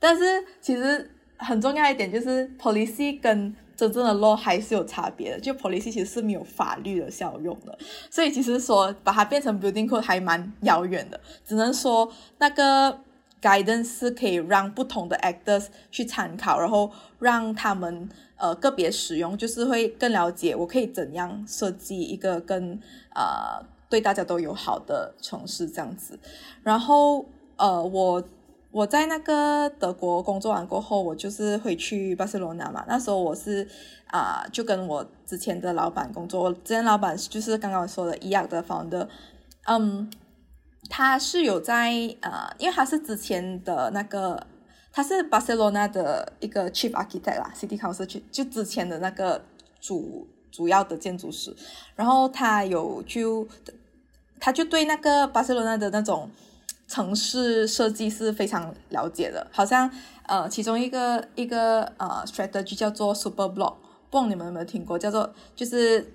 [0.00, 1.16] 但是其实。
[1.40, 7.78] 很重要一点就是 policy 跟真正的 law 还是有差别的，就 policy 其实是没有法律的效用的，
[8.10, 13.00] 所以其实说把它变成 building code 还蛮遥远的，只能说那个
[13.40, 22.78] guidance 是可以让不同的 actors 去参考，然后让他们呃个别使用，就是会更了解我可以怎样设计一个更
[23.14, 26.18] 呃对大家都友好的城市这样子，
[26.62, 27.24] 然后
[27.56, 28.22] 呃我。
[28.72, 32.84] 我在那个德国工作完过后，我就是回去巴塞罗那嘛。
[32.86, 33.66] 那时候我是
[34.06, 36.52] 啊，就跟我之前的老板工作。
[36.52, 39.08] 之前老板就是刚刚说的一样的 founder，
[39.66, 40.08] 嗯，
[40.88, 44.46] 他是有在呃，因为他是之前的那个，
[44.92, 49.42] 他是巴塞罗那的一个 chief architect 啦，city council 就就之前的那个
[49.80, 51.52] 主主要的建筑师。
[51.96, 53.48] 然后他有就，
[54.38, 56.30] 他就对那个巴塞罗那的那种。
[56.90, 59.88] 城市设计是非常了解的，好像
[60.26, 63.76] 呃，其中一个一个呃 strategy 叫做 super block，
[64.10, 64.98] 不知道你们有没有听过？
[64.98, 66.12] 叫做就是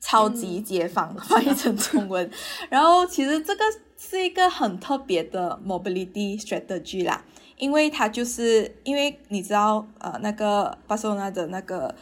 [0.00, 2.28] 超级街坊，翻译成中文。
[2.68, 3.64] 然后其实这个
[3.96, 7.24] 是一个很特别的 mobility strategy 啦，
[7.56, 11.94] 因为它就是因为你知道呃那个巴塞罗那的那个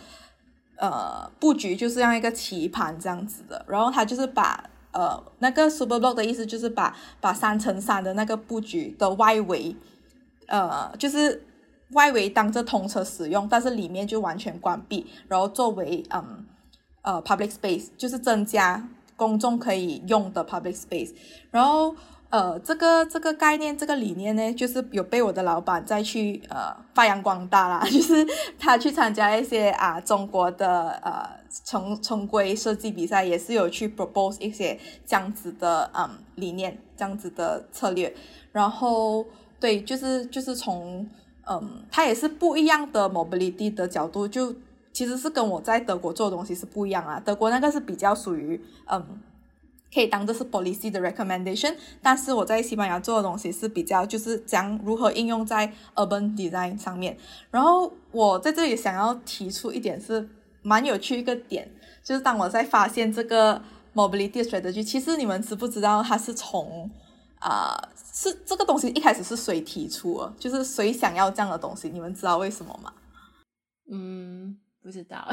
[0.76, 4.64] 呃布局就是像一个棋盘这样子的，然后它就是把。
[4.93, 9.76] 呃，那个 super block 的意思就是把把三乘三的那个布局的外围，
[10.47, 11.45] 呃，就是
[11.93, 16.47] 外围当着通车使用，但是里面就完全关闭，然后作为嗯
[17.03, 21.14] 呃 public space，就是增加公众可以用的 public space。
[21.51, 21.95] 然后
[22.30, 27.80] 呃，这个这个概念，这个理念呢，就是有被我的老板再去呃发扬光大啦。
[27.88, 28.26] 就是
[28.58, 31.26] 他去参加一些啊中国的呃
[31.64, 38.14] 重重规设计比赛，也是有去 propose 一些这样子的嗯理念，这样子的策略。
[38.52, 39.24] 然后
[39.58, 41.08] 对，就是就是从
[41.46, 44.54] 嗯，他也是不一样的 mobility 的角度，就
[44.92, 47.18] 其实是跟我在德国做的东西是不一样啊。
[47.24, 49.02] 德国那个是比较属于嗯。
[49.93, 57.16] 可以当这是 policy 的 recommendation，但是我在西班牙做的东西是比较就是讲如何应用在 urban design 上面。
[57.51, 60.28] 然后我在这里想要提出一点是
[60.62, 61.70] 蛮有趣一个点，
[62.05, 63.62] 就是当我在发现这个
[63.95, 66.91] mobility strategy，其实你们知不知道它是从
[67.39, 67.76] 啊
[68.12, 70.30] 是这个东西一开始是谁提出？
[70.39, 71.89] 就是谁想要这样的东西？
[71.89, 72.93] 你们知道为什么吗？
[73.91, 75.26] 嗯，不知道。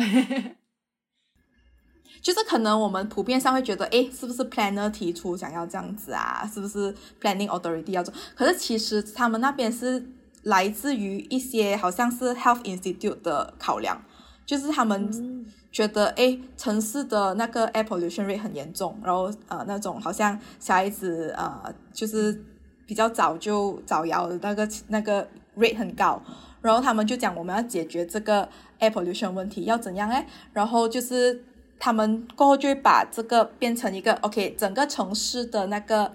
[2.25, 6.43] 就是可能我们普遍上会觉得，哎，是不是 planner 提出想要这样子啊？
[6.51, 8.11] 是不是 planning authority 要做？
[8.33, 10.03] 可是其实他们那边是
[10.41, 14.01] 来自于一些好像是 health institute 的考量，
[14.43, 22.43] 就是他们觉得，哎，城市的那个 air pollution rate 很严重，然后呃那种好像小孩子呃就是
[22.87, 26.19] 比较早就早夭的那个那个 rate 很高，
[26.63, 28.49] 然后他们就讲我们要解决这个
[28.79, 30.25] air pollution 问题要怎样哎？
[30.53, 31.43] 然后就是。
[31.79, 36.13] 他们过后就会把这个变成一个 OK，整个城市的那个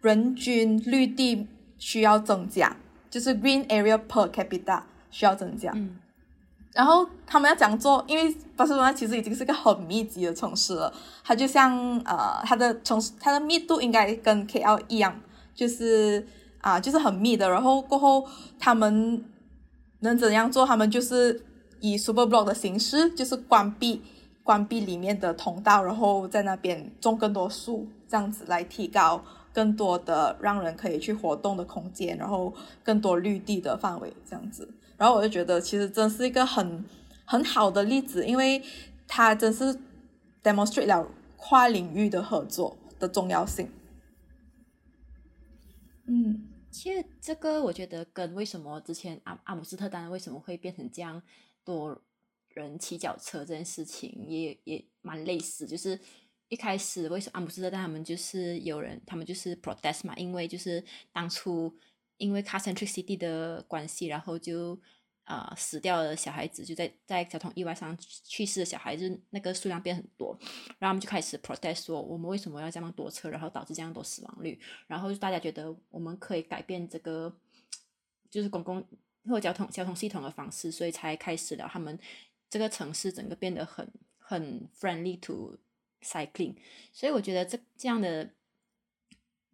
[0.00, 1.46] 人均绿地
[1.78, 2.76] 需要增加，
[3.10, 5.72] 就是 green area per capita 需要增加。
[5.74, 5.96] 嗯。
[6.74, 10.92] 然后他们要讲做，因为巴塞罗那其实已经是个很密集的城市了，
[11.24, 15.20] 它就像呃，它的城市它的密度应该跟 KL 一样，
[15.54, 16.24] 就是
[16.60, 17.48] 啊，就是很密的。
[17.48, 18.24] 然后过后
[18.60, 19.24] 他们
[20.00, 20.64] 能怎样做？
[20.64, 21.42] 他们就是
[21.80, 24.02] 以 super block 的形式，就是关闭。
[24.48, 29.22] 关闭里面的通道，然后在那边种更多树，这样子来提高
[29.52, 32.50] 更多的让人可以去活动的空间，然后
[32.82, 34.66] 更多绿地的范围，这样子。
[34.96, 36.82] 然后我就觉得，其实真是一个很
[37.26, 38.62] 很好的例子，因为
[39.06, 39.78] 它真是
[40.42, 43.70] demonstrate 了跨领域的合作的重要性。
[46.06, 51.22] 嗯，其实这个我觉得跟为什么之前阿阿姆斯特丹为什么会变成这样
[51.62, 52.00] 多。
[52.58, 55.98] 人骑脚车这件事情也也蛮类似，就是
[56.48, 60.82] 一开始为什么阿姆斯特丹他们就是有人，他们就是 protest 嘛，因为就是
[61.12, 61.74] 当初
[62.16, 64.80] 因为 car centric city 的关系，然后就
[65.24, 70.36] 啊死掉的小孩子就在在交通意外上去世的小孩子那个数量变很多，
[70.78, 77.38] 然后他们就开始 protest 说我们为什么要这样多车，然后导致这样多死亡率，然后就大家觉得我们可以改变这个
[78.30, 78.82] 就是公共
[79.28, 81.98] 或交通交通系统的方式，所以才开始了他们。
[82.50, 85.58] 这个城市整个变得很很 friendly to
[86.02, 86.56] cycling，
[86.92, 88.30] 所以我觉得这这样的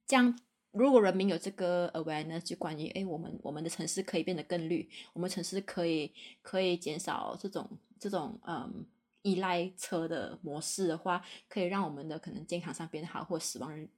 [0.06, 0.38] 这样，
[0.72, 8.84] 如果人民有这个 awareness，就关于哎，我们我们的城市可以变得更绿，我们城市可以可以减少这种这种嗯
[9.22, 13.88] 依赖车的模式的话，可以让我们的可能健康上变好，或死亡人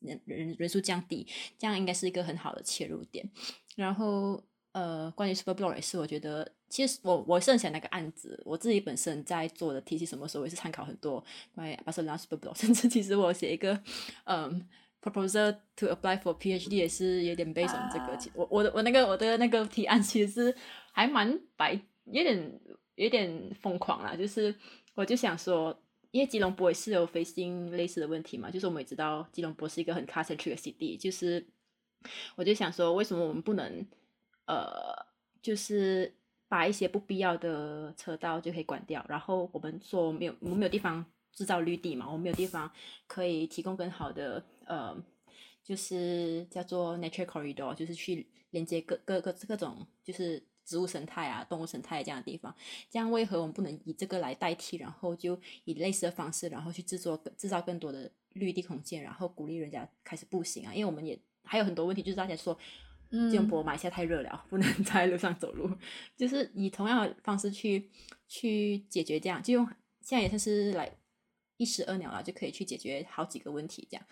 [0.00, 1.26] 人人人数降低，
[1.58, 3.30] 这样应该是一个很好的切入点。
[3.76, 4.44] 然后
[4.74, 6.46] 呃，关于 super block 也是，我觉得。
[6.66, 13.80] 其实我我剩下那个案子，我自己本身在做的题，什么时候也是参考很多关于巴塞罗那 super block，甚至其实我写一个
[14.24, 14.60] 嗯
[15.00, 18.18] proposal to apply for PhD 也是有点 based on 这个。
[18.34, 20.56] 我我的我那个我的那个提案其实是
[20.90, 22.60] 还蛮白，有点
[22.96, 24.16] 有点疯狂啦。
[24.16, 24.52] 就是
[24.96, 31.46] 我就想说，因为吉隆坡也是有 facing 类似的问题嘛，就是我们也知道吉隆坡是一个很 car centric 的 city，就是
[32.34, 33.86] 我就想说，为什么我们不能
[34.46, 35.06] 呃，
[35.42, 36.14] 就是。
[36.46, 42.70] 把一些不必要的车道就可以关掉，然后我们说没有，我们没有地方制造绿地嘛，我们没有地方
[43.08, 44.96] 可以提供更好的呃，
[45.64, 52.54] 就是叫做 nature corridor，就是去连接各各个各种就是植物生态啊、动物生态这样的地方。
[52.88, 60.72] 这样为何我们不能以这个来代替，然后就以类似的方式，然后去制作制造更多的绿地空间，然后鼓励人家开始步行啊？
[60.72, 62.56] 因为我们也还有很多问题，就是大家说。
[63.30, 65.70] 吉隆坡马来西亚太热了，不能 在路上走路。
[66.16, 67.88] 就是以同样的方式去
[68.28, 69.64] 去解决这样，就用
[70.00, 70.90] 现在也算是来
[71.56, 73.86] 一石二鸟了，就可以去解决好几个问题。
[73.90, 74.04] 这样，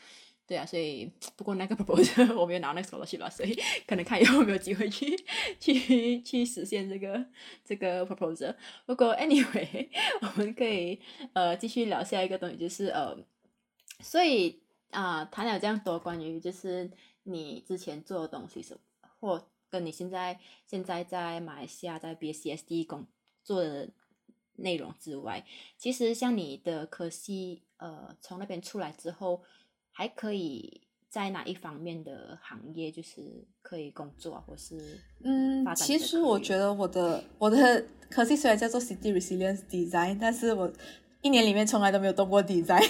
[0.46, 3.54] 对啊，所以 不过那个 proposal 我没有拿那个 scholarship 了，所以
[3.86, 5.16] 可能看以后有没有机会去
[5.58, 7.24] 去去实现这个
[7.64, 8.54] 这个 proposal。
[8.86, 9.88] 不过 anyway，
[10.20, 11.00] 我们可以
[11.32, 13.16] 呃继续聊下一个东西，就是呃，
[14.00, 16.90] 所以啊谈了这样多关于就是
[17.24, 18.80] 你之前做的东西什么。
[19.22, 23.06] 或跟你现在现在在马来西亚在 BCSD 工
[23.44, 23.88] 作的
[24.56, 25.46] 内容之外，
[25.78, 29.42] 其实像你的科系，呃，从那边出来之后，
[29.92, 40.70] 还可以在哪一方面的行业就是可以工作，或是嗯，其实我觉得我的我的科技虽然叫做 City Resilience Design，但是我
[41.22, 42.84] 一年里面从来都没有动过 design。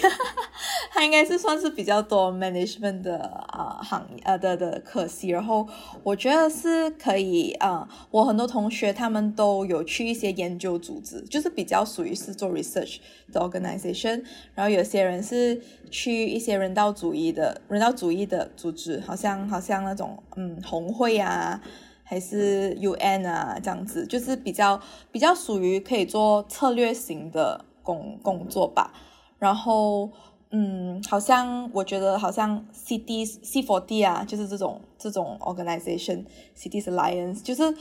[0.95, 3.17] 他应该是算是比较多 management 的
[3.47, 5.67] 啊行呃的的可惜，然后
[6.03, 12.97] 我觉得是可以啊，我很多同学他们都有去一些研究组织，就是比较属于是做 research
[13.31, 14.23] 的 organization，
[14.53, 21.59] 然后有些人是去一些人道主义的人道主义的组织，好像好像那种嗯红会啊，
[22.03, 24.79] 还是 UN 啊这样子，就是比较
[25.11, 28.93] 比较属于可以做策略型的工工作吧，
[29.39, 30.11] 然后。
[30.55, 36.23] 嗯，好像我觉得好像 C D C for D 啊，就是这种这种 organization
[36.53, 37.75] C D Alliance，就是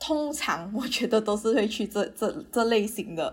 [0.00, 3.32] 通常我觉得都是会去这这这类型的，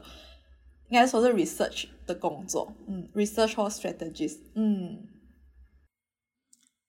[0.90, 5.08] 应该说是 research 的工作，嗯，research or strategies，嗯，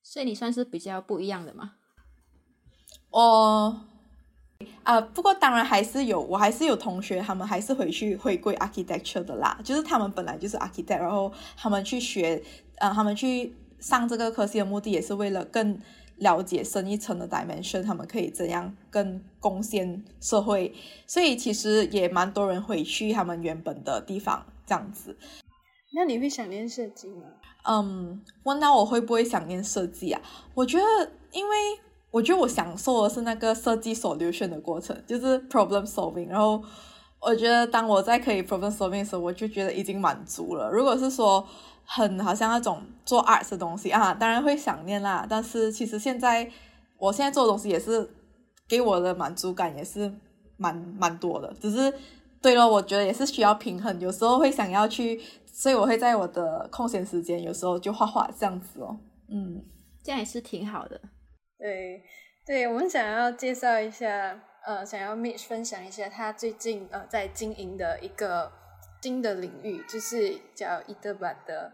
[0.02, 1.76] 所以你算是比较不一样的嘛？
[3.09, 3.88] 哦。
[4.82, 9.59] 啊，不过当然还是有，我还是有同学，他们还是回去回归 architecture 的啦。
[9.64, 12.42] 就是他们本来就是 architect，然后他们去学，
[12.76, 15.78] 呃，他们去上这个科系的目的也是为了更
[16.16, 20.74] 了解深一层的 dimension，他们可以怎样更贡献社会。
[21.07, 25.16] 所以其实也蛮多人回去他们原本的地方这样子。
[25.94, 27.24] 那你会想念设计吗？
[27.66, 30.20] 嗯，问到我会不会想念设计啊？
[30.55, 31.57] 我觉得因为。
[32.15, 36.29] 我觉得我享受的是那个设计 solution 的过程，就是 problem solving。
[36.29, 36.62] 然后
[37.21, 40.71] 我觉得当我在可以 problem solving 的时候，我就觉得已经满足了。
[40.71, 41.45] 如果是说
[41.85, 45.27] 很好像那种做 art 的东西啊，当然会想念啦。
[45.29, 46.49] 但是其实现在
[46.99, 48.09] 我现在做的东西也是
[48.69, 50.15] 给我的满足感也是
[50.57, 51.53] 蛮蛮多的。
[51.61, 51.93] 只是
[52.41, 58.97] 对了，我觉得也是需要平衡，有时候会想要去，所以我会在我的空闲时间有时候就画画这样子哦。
[59.29, 59.61] 嗯，
[60.05, 61.01] 这样也是挺好的。
[61.65, 62.03] 对，
[62.45, 68.53] 对我们想要介绍一下，呃，想要 Mitch 分享一下他最近呃在经营的一个
[69.01, 71.73] 新的领域，就是叫 e e b a 的。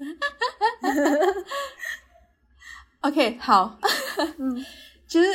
[3.02, 3.78] OK，好，
[4.38, 4.66] 嗯，
[5.06, 5.28] 其实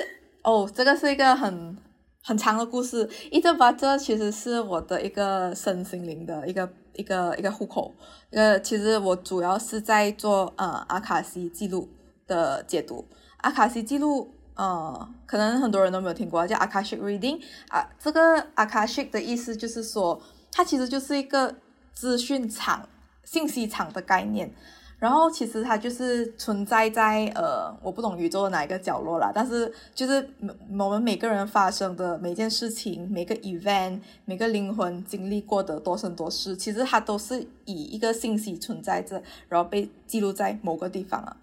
[0.44, 1.78] 哦，这个是一个很
[2.26, 3.10] 很长的故事。
[3.32, 7.96] e e b a 这其实是我的一个身心灵的一个一个一个户口。
[8.32, 11.88] 呃，其实我主要是在做呃阿卡西记录。
[12.28, 13.06] 的解读，
[13.38, 17.90] 阿卡西记录，呃，可能很多人都没有听过，叫 Akashic Reading 啊。
[18.00, 20.22] 这个 Akashic 的意思就是说，
[20.52, 21.56] 它其实就是一个
[21.94, 22.88] 资讯场、
[23.24, 24.54] 信息场的概念。
[25.00, 30.30] 然后其实它就是存在在呃，我不懂宇宙的哪一个角落啦，但是就是
[30.70, 41.36] 我们每个人发生的每件事情、每个 event、每个灵魂经历过的多生多世，其实它都是以一个信息存在着，然后被记录在某个地方了。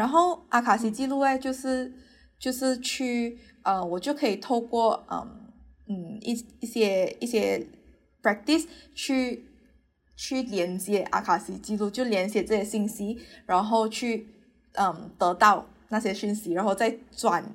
[0.00, 1.92] 然后阿卡西记录哎，就是
[2.38, 5.52] 就是去呃，我就可以透过嗯
[5.90, 7.66] 嗯一一些一些
[8.22, 9.44] practice 去
[10.16, 14.26] 去连接阿卡西记录，就连接这些信息，然后去
[14.72, 17.54] 嗯得到那些讯息，然后再转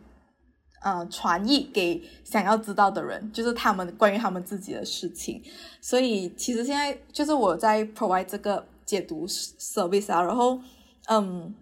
[0.83, 5.41] 嗯传译给想要知道的人，就是他们关于他们自己的事情。
[5.81, 10.59] 所以其实现在就是我在 provide 这个解读 service 啊，然后
[11.09, 11.55] 嗯。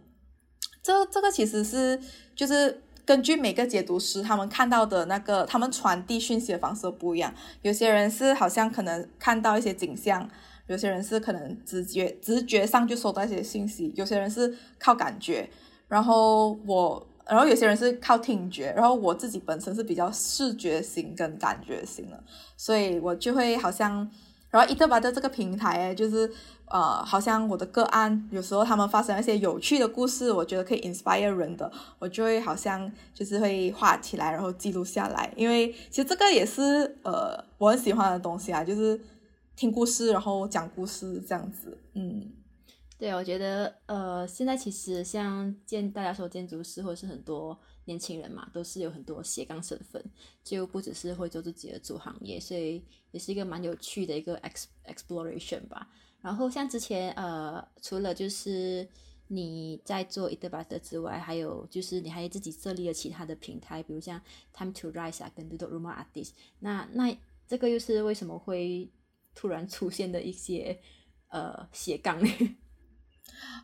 [0.83, 1.97] 这这个其实是
[2.35, 10.29] 就是根据每个解读师他们看到的那个他们传递讯息的方式不一样，有些人是好像可能看到一些景象，
[10.67, 15.49] 有些人是可能直觉直觉上就收到一些信息，有些人是靠感觉，
[15.87, 22.23] 然后我然后有些人是靠听觉，然后我自己本身是比较视觉型跟感觉型的，
[22.57, 24.11] 所以我就会好像。
[24.53, 26.31] 然后伊特巴的这个平台，就是
[26.65, 35.33] 呃，好像我的个案，有时候他们发生一些有趣的故事，我觉得可以 inspire 人的，我就会好像就是会画起来，然后记录下来。
[35.35, 36.61] 因为其实这个也是
[37.01, 39.01] 呃我很喜欢的东西啊，就是
[39.55, 41.75] 听故事，然后讲故事这样子。
[41.95, 42.31] 嗯，
[42.99, 47.59] 对，我觉得呃，现在其实像建大家说建筑师或者是很多。
[47.85, 50.03] 年轻人嘛，都是有很多斜杠身份，
[50.43, 55.89] 就不只是会做自己的主行业，所以也是一个蛮有趣的一个 ex exploration 吧。
[56.21, 58.87] 然后像之前呃，除了就是
[59.27, 64.21] 你在做 e t b a t 之外，还有就是你还自己设立了其他的平台，比如像
[64.53, 66.31] Time to Rise 啊，跟 Little Room Artist。
[66.59, 68.89] 那那这个又是为什么会
[69.35, 70.79] 突然出现的一些
[71.27, 72.29] 呃斜杠呢？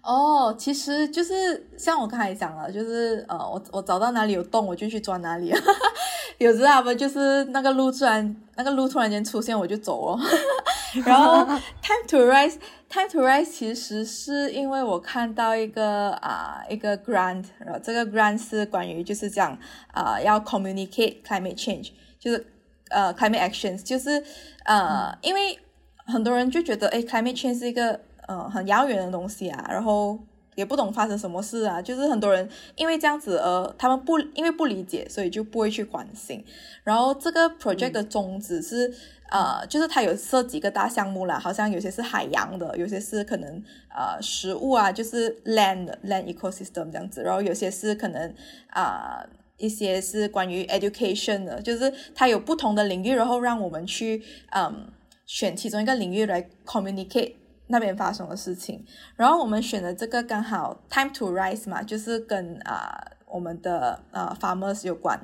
[0.01, 5.53] 哦，其实就是像我刚才讲了，就是呃，我我找到哪里有洞，我就去钻哪里。
[6.39, 10.24] 有时他们就是那个路突然那个路突然间出现，我就走了。
[11.05, 11.45] 然后
[11.84, 19.57] time to rise，time to rise 其实是因为我看到一个啊一个 grant，然后这个 grant 是关于就是讲
[19.91, 22.47] 啊要 communicate climate change，就是
[22.89, 24.24] 呃 climate actions，就是
[24.64, 25.60] 呃因为
[26.05, 27.99] 很多人就觉得哎 climate change 是一个
[28.30, 30.17] 呃很遥远的东西啊，然后。
[30.55, 36.43] 也不懂发生什么事啊，就是很多人因为这样子而他们不因为不理解，所以就不会去关心。
[36.84, 38.93] 然后这个 project 的宗旨是
[39.30, 47.23] 呃，就是它有设几个大项目啦，好像有些是海洋的，有些是可能呃食物啊，就是 land land ecosystem 这样子。
[47.23, 48.36] 然后有些是可能
[48.71, 49.25] 啊
[49.55, 54.91] 一些是关于 education 的，就是它有不同的领域，然后让我们去嗯
[55.25, 57.36] 选其中一个领域来 communicate。
[57.72, 58.84] 那边发生的事情，
[59.15, 65.20] 然后我们选的这个刚好 time to rise 嘛，就是跟啊我们的呃 farmers 有关，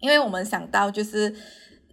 [0.00, 1.34] 因为我们想到就是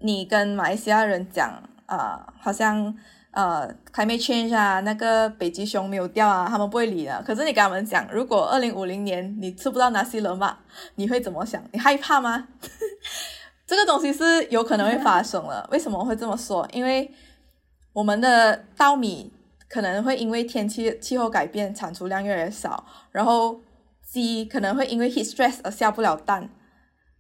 [0.02, 2.94] 你跟马来西亚人讲啊，好像
[3.32, 7.24] 呃 climate change 啊，那个北极熊没有掉啊，他们不会理的。
[7.26, 10.58] 可是你跟他们讲，如果二零五零年你吃不到纳西了嘛，
[10.96, 11.64] 你会怎么想？
[11.72, 12.50] 你害怕吗？
[13.66, 15.66] 这个东西是有可能会发生了。
[15.72, 16.68] 为什么会这么说？
[16.74, 17.10] 因为
[17.94, 19.32] 我们的稻米。
[19.70, 22.86] 可能会因为天气气候改变，产出量越来越少。
[23.12, 23.60] 然后
[24.02, 26.50] 鸡可能会因为 heat stress 而下不了蛋。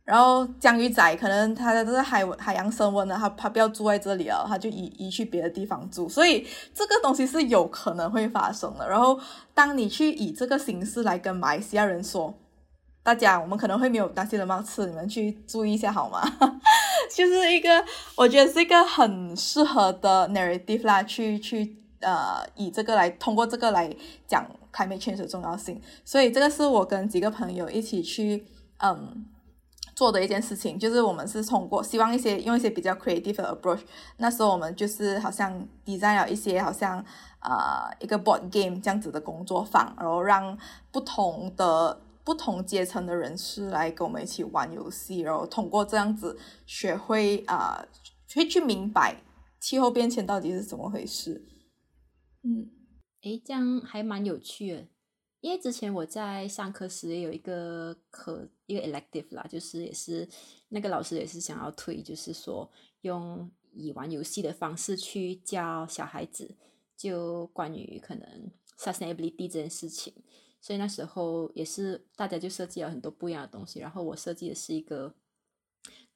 [0.05, 6.07] 然后江鱼仔可能它的这个海海洋升温了，它它不要住在这里了，它就移移去别的地方住。
[6.07, 8.87] 所以这个东西是有可能会发生的。
[8.87, 9.19] 然后
[9.53, 12.33] 当你去以这个形式来跟马来西亚人说，
[13.03, 16.21] 大家我们可能会没有担心的猫吃，你们去注意一下好吗？
[17.13, 17.83] 就是一个
[18.15, 21.83] 我觉得是一个很适合的 narrative 啦，去去。
[21.99, 23.95] 呃，以这个来通过这个来
[24.27, 28.45] 讲 climate change 的重要性，所以这个是我跟几个朋友一起去
[28.77, 29.25] 嗯
[29.95, 33.81] 做的一件事情，就是我们是通过希望一些用一些比较 creative 的 approach，
[34.17, 37.03] 那时候我们就是好像 design 了一些好像
[37.39, 40.55] 呃一个 board game 这样子的工作坊，然后让
[40.91, 46.37] 不同的不同阶层的人士来跟我们一起玩游戏，然后通过这样子
[46.67, 47.83] 学会啊
[48.35, 49.15] 会去明白
[49.59, 51.43] 气候变迁到底是怎么回事。
[52.43, 52.69] 嗯，
[53.21, 54.87] 诶，这样还蛮有趣的。
[55.41, 60.27] 因为之前我在上课时也有一个课，一个 elective 啦，就是也是
[60.69, 62.69] 那个老师也是想要推，就是说
[63.01, 66.55] 用以玩游戏的方式去教小孩子，
[66.95, 70.13] 就关于可能 sustainability 这件事情。
[70.59, 75.13] 所以那时候也是大家就设计了很多不一样的东西，然后我设计的是一个。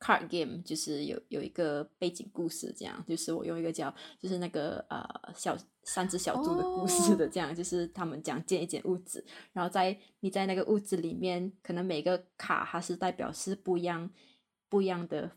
[0.02, 5.04] Card game 就是有有一个背景故事，这样就是我用一个叫就是那个呃
[5.36, 9.24] 小三只小猪的故事的，这样就是他们讲建一间屋子，
[9.54, 14.10] 然后在你在那个屋子里面，可能每个卡它是代表是不一样
[14.68, 15.32] 不一样的。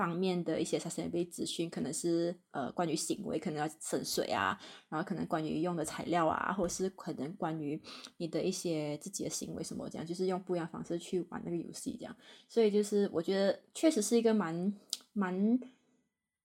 [0.00, 7.78] 方面的一些 sustainability 资讯，可能是呃关于行为，可能要省水啊，然后可能关于用的材料啊，或者是可能关于
[8.16, 12.16] 你的一些自己的行为什么这样，就是用不一样方式去玩那个游戏这样。
[12.48, 14.74] 所以就是我觉得确实是一个蛮
[15.12, 15.60] 蛮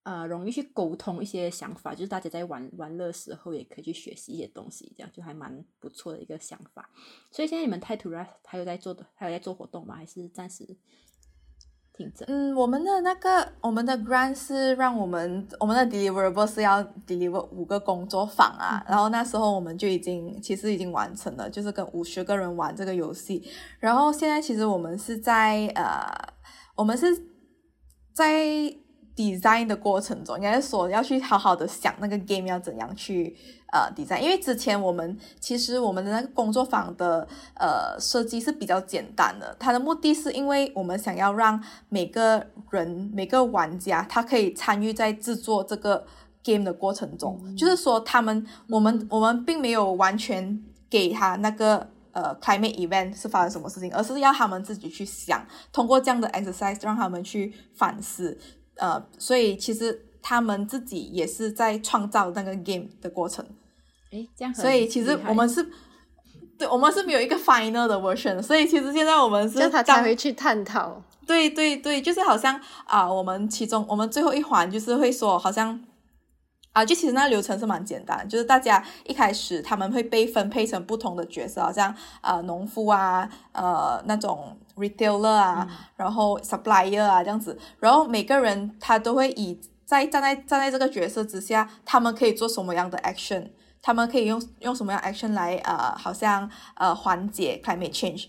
[0.04, 6.90] 呃容易去沟通一些想法，就是大家在玩玩乐时候也可以去学习一些东西，这样就还蛮不错的一个想法。
[7.32, 9.96] 所以现在你们泰图拉还有在做的，还有在做活动吗？
[9.96, 10.76] 还是暂时？
[12.28, 23.44] 嗯，我们的那个我们的 grant 是让我们我们的 deliverable 是要 deliver 五个工作坊啊，然后那时候我们就已经其实已经完成了，就是跟五十个人玩这个游戏，
[23.80, 26.06] 然后现在其实我们是在呃，
[26.76, 27.08] 我们是
[28.14, 28.44] 在
[29.16, 33.36] design 的过程中，应该是说要去好好的想那个 game 要怎样去。
[33.72, 46.06] 呃，design，因为之前我们其实我们的那个工作坊的呃设计是比较简单的，它的目的是因为我们想要让每个人每个玩家他可以参与在制作这个
[46.42, 58.38] game 的过程中，就是说他们我们我们并没有完全给他那个呃 climate event 是发生什么事情，而是要他们自己去想，通过这样的 exercise 让他们去反思，
[58.78, 63.46] 呃，所以其实他们自己也是在创造那个 game 的过程。
[64.12, 65.68] 诶，这样所以其实我们是，
[66.58, 71.02] 对，我们是没有一个 final 的 version，所以其实现在我们是他才会去探讨。
[71.28, 75.84] 对对对，就是好像啊，我们其中我们最后一环就是会说，好像
[76.72, 93.50] 啊，就其实那流程是蛮简单，就是大家一开始他们会被分配成不同的角色，好像啊农夫啊，呃那种 retailer 啊，然后 supplier 啊这样子，然后每个人他都会以在站在站在这个角色之下，他们可以做什么样的 action。
[93.82, 98.26] 他们可以用用什么样 action 来呃，好像呃缓解 climate change，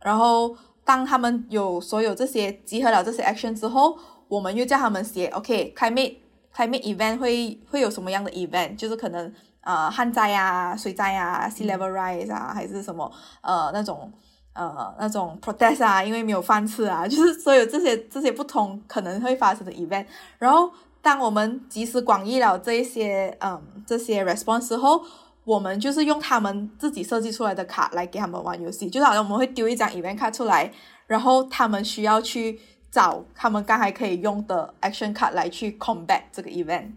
[0.00, 6.18] 然后当他们有所有这些集合了这些 action 之后，我们又叫他们写 OK climate
[6.54, 14.12] climate event 会会有什么样的 event，就是可能呃旱灾啊、水灾啊、sea level rise 啊，还是什么呃那种
[14.54, 20.06] 呃那种 protest 啊，因为没有饭吃啊， 就是所有这些这些不同可能会发生的 event。
[20.38, 25.02] 然后当我们集思广益了这一些嗯这些 response 后，
[25.44, 30.72] 我们就是用他们自己设计出来的卡来给他们玩游戏，就好像我们会丢一张 event 卡出来，
[31.06, 32.60] 然后他们需要去。
[32.92, 36.90] 找他们刚才可以用的 action card 来去 combat 这个 event，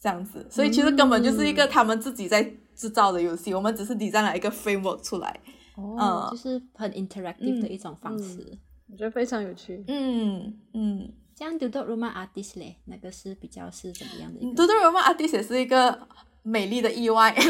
[0.00, 2.40] 这样子，所以其实根本就是一个他们自己在
[2.76, 5.40] 制造的游戏，我们只是 design 了一个 framework 出来，
[5.76, 8.58] 哦，就是很 interactive 的一种方式，
[8.90, 9.82] 我觉得非常有趣。
[9.88, 16.06] 嗯嗯，这样 Doodle Room Artist 嘞，那个是比较是怎么样的？Doodle Room Artist 也是一个
[16.42, 17.34] 美丽的意外。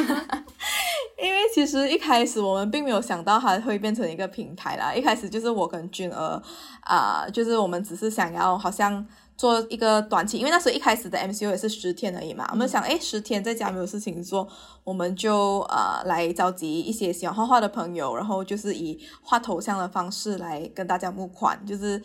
[1.23, 6.43] 因为其实一开始我们并没有想到它会变成一个平台啦，一开始就是我跟君儿，
[6.81, 9.07] 啊，就是我们只是想要好像
[9.37, 14.47] 做一个短期，因为那时候一开始的 MCU 也是十天而已嘛，我们想，哎，十天在家没有事情做，
[14.85, 22.01] 我们就呃来召集一些喜欢画画的朋友，然后就是以画头像的方式来跟大家募款，就是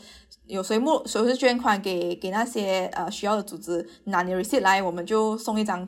[0.47, 5.87] 有谁募谁是捐款给给那些呃需要的组织，拿你 receipt 来，我们就送一张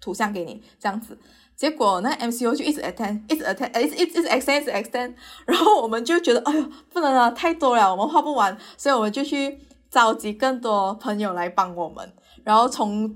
[0.00, 1.16] 图像给你，这样子。
[1.54, 5.12] 结果那 MCO 就一直 attend，一直 attend，一直一直 extend，一直 extend，
[5.44, 9.58] 然后我们就觉得，哎呦，不能啊，太多了，我们画不完，所以我们就去
[9.90, 12.12] 召集更多朋友来帮我们。
[12.44, 13.08] 然后从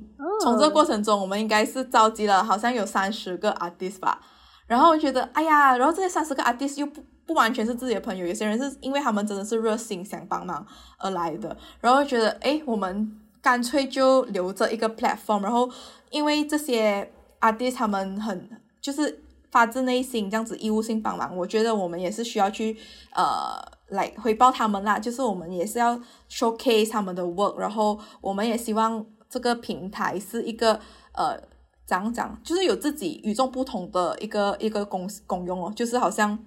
[0.42, 4.20] 从这个过程中，我们应该是召集了好像有三十个 artist 吧。
[4.66, 10.66] 然后我觉得，哎呀，然后这些三十个 artist 又不不完全是自己的朋友，有些人是因为他们真的是热心想帮忙
[10.98, 11.56] 而来的。
[11.80, 15.70] 然后觉得，哎，我们干脆就留着一个 platform，然后
[16.10, 17.10] 因为这些。
[17.42, 18.48] 阿弟他们很
[18.80, 22.78] 就是发自内心这样子义务性帮忙，我觉得我们也是需要去
[23.16, 23.60] 呃
[23.92, 30.74] 来回报他们啦，就是我们也是要 showcase 他们的 work，然后我们也希望这个平台是一个
[31.14, 31.38] 呃
[31.86, 36.38] 怎样讲，就是有自己与众不同的一个一个公公用哦，就是好像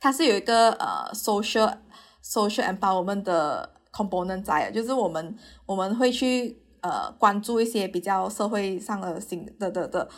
[0.00, 1.72] 它是有一个呃 social
[2.24, 5.36] social empowerment 的 component 在，就是我们
[5.66, 6.62] 我们会去。
[6.80, 10.08] 呃，关注一些比较社会上的新的的的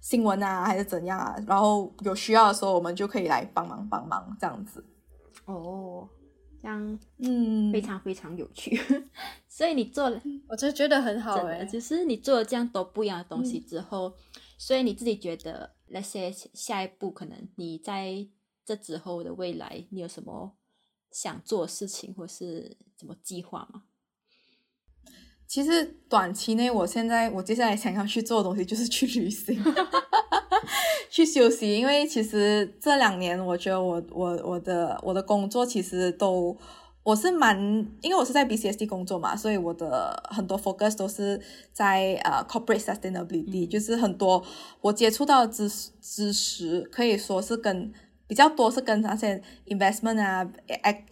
[0.00, 1.36] 新闻啊，还是怎样啊？
[1.46, 4.84] 然后有需要的时候，我们就可以来帮忙帮忙这样子。
[5.52, 6.08] 哦，
[6.60, 8.78] 这样，嗯，非常非常有趣。
[9.48, 11.64] 所以你做了，我就觉得很好哎。
[11.64, 14.14] 就是你做了这样多不一样的东西之后，
[14.58, 18.28] 所以你自己觉得那些下一步可能你在
[18.64, 20.54] 这之后的未来，你有什么
[21.10, 23.84] 想做的事情，或是什么计划吗？
[25.46, 29.58] 其实短期内，我现在我接下来想要去做的东西就是去旅行，
[31.10, 31.76] 去休息。
[31.76, 36.56] 因为其实这两年，我觉得我我我的我的工作其实都
[37.02, 37.58] 我是蛮，
[38.00, 41.40] 因为我是在 BCSD 工作嘛，所以我的很多 focus 都是
[41.72, 44.44] 在呃 corporate sustainability，就是很多
[44.80, 45.68] 我接触到的知
[46.00, 47.92] 知识可以说是跟。
[48.28, 50.46] 比较多是跟那些 investment 啊、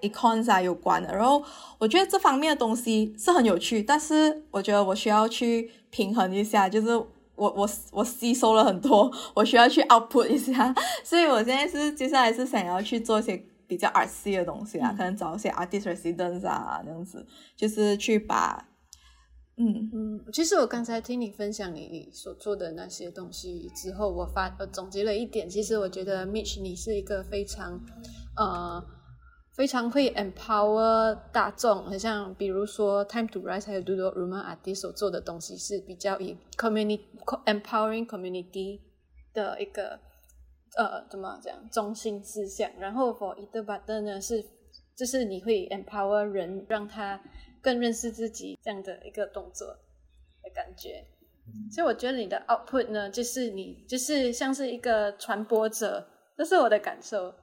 [0.02, 1.42] econs 啊有关的，然后
[1.78, 6.88] 我觉得这方面的东西是很有趣，但是我觉得我需要去平衡一下，就是
[7.36, 10.74] 我我我吸收了很多，我需要去 output 一下，
[11.04, 17.26] 所以我现在是接下来是想要去做一些比较 artsy 的东西啊，可能找一些 artist residence 啊这样子，
[17.56, 18.68] 就是去把。
[19.58, 27.80] 嗯嗯，其实我刚才听你分享你你所做的那些东西之后，我发呃总结了一点，其实我觉得 Mitch 你是一个非常
[28.36, 28.84] 呃
[29.56, 37.00] 非常会 empower 大众，很像比如说 Time to Rise 还有 Doodle Room Artist 所做的东西是比较以 community
[37.46, 38.80] empowering community
[39.32, 39.98] 的一个
[40.76, 44.44] 呃怎么讲中心思想，然后 For Eater Butter 呢是
[44.94, 47.20] 就是你会 empower 人让他。
[47.62, 51.04] 更认识自己这样的一个动作的感觉，
[51.68, 57.34] 所以我觉得你的 output 呢，就是你就是像是一个传播者，这是我的感受。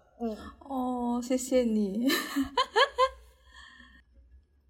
[0.60, 2.08] 哦，谢谢你。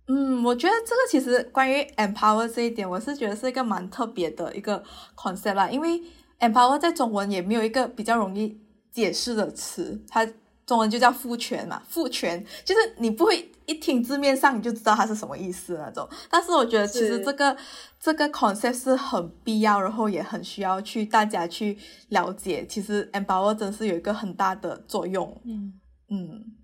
[0.08, 4.84] 嗯，我觉得这个其实关于 empower 这一点，我是觉得是一个蛮特别的一个
[5.16, 6.02] concept 啦，因为
[6.40, 8.60] empower 在中文也没有一个比较容易
[8.92, 10.28] 解释的词，它。
[10.66, 16.08] 中文就叫父权嘛，父权就是你不会一听字面上你就知道它是什么意思那种。
[16.30, 17.56] 但是我觉得其实这个
[18.00, 21.78] 这个 concept 是很必要，然后也很需要去大家去
[22.10, 22.66] 了解。
[22.66, 25.42] 其实 empower 真是有一个很大的作用。
[25.44, 26.56] 嗯嗯，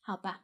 [0.00, 0.42] 好吧，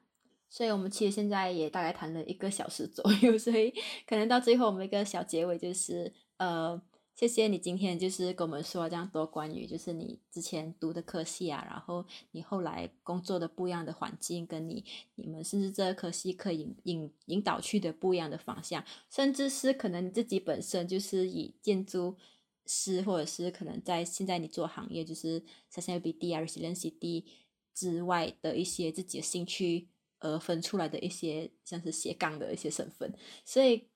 [0.48, 3.72] 所以我们其实现在也大概谈了一个小时左右，所以
[4.08, 6.82] 可能到最后我们一个小结尾就是呃。
[7.16, 22.18] 谢谢你今天就是跟我们说这样多关于就是你之前读的科系啊，然后你后来工作的不一样的环境，跟你你们甚至这科系可以引引导去的不一样的方向，甚至是可能你自己本身就是以建筑
[22.66, 27.24] 师，或者是可能在现在你做行业就是三线 B D 啊 resiliency
[27.72, 29.88] 之外的一些自己的兴趣
[30.18, 33.88] 而分出来的一些像是斜杠的一些身份，所以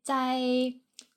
[0.00, 0.40] 在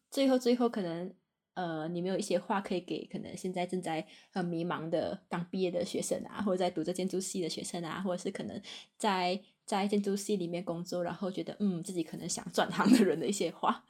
[0.09, 1.13] 最后最后可能。
[1.53, 8.61] 呃，你没有一些话可以给可能现在正在很迷茫的刚毕业的学生啊，或者在读着建筑系的学生啊，或者是可能
[8.97, 13.83] 在在建筑系里面工作，然后觉得嗯自己可能想转行的人的一些话。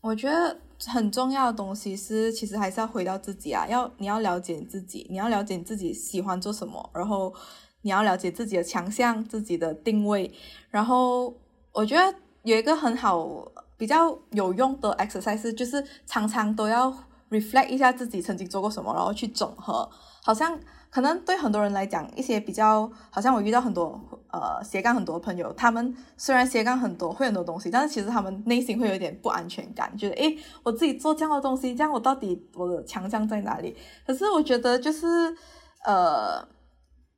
[0.00, 7.34] 我觉得很重要的东西是，其实还是要回到自己啊，要你要了解你自己，你要了解自己喜欢做什么，然后
[7.82, 10.32] 你要了解自己的强项、自己的定位，
[10.70, 11.36] 然后
[11.72, 13.52] 我觉得有一个很好。
[13.78, 16.92] 比较有用的 exercise 就是常常都要
[17.30, 19.88] reflect 一下自己曾经做过什么，然后去整合。
[20.22, 20.58] 好像
[20.90, 23.98] 可能对很多人来讲，一些比较好像我遇到很多
[24.32, 33.76] 呃斜杠很多朋友，他们虽然斜杠很多，会很多东西，但是其实他们内心会有一点不安全感，觉得诶，我自己做这样的东西，这样我到底我的强项在哪里？
[34.06, 35.06] 可是我觉得就是
[35.84, 36.46] 呃，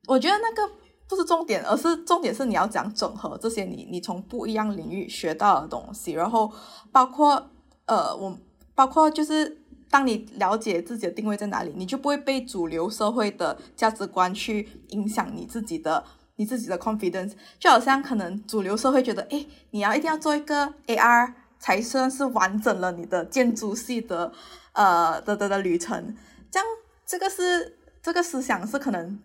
[0.07, 0.80] 我觉得那个。
[1.11, 6.49] 不是重点，而是重点是你要讲整合这些你你从不一样领域学到的东西，然后
[6.89, 7.49] 包括
[7.85, 8.39] 呃，我
[8.73, 16.01] 包括就是当你了解自己的定位在哪里，你就不会被主流社会的价值观去影响你自己的
[16.37, 17.33] 你自己的 confidence。
[17.59, 24.31] 就好像可能主流社会觉得，哎，你要一定要做一个 AR 才算是完整了你的建筑系的
[24.71, 26.15] 呃的的的旅程，
[26.49, 26.65] 这样
[27.05, 29.19] 这个是这个思想是可能。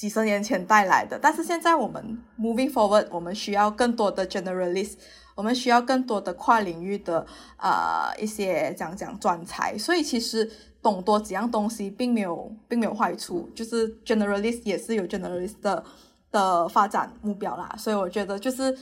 [0.00, 4.94] 几十年前带来的，但是现在我们 moving forward，我们需要更多的 generalist，
[5.34, 7.26] 我们需要更多的跨领域的
[7.58, 15.84] 呃一些讲讲专才，所以其实懂多几样东西并没有并没有坏处，就是 generalist 也是有 generalist 的
[16.32, 18.74] 的发展目标啦，所以我觉得就是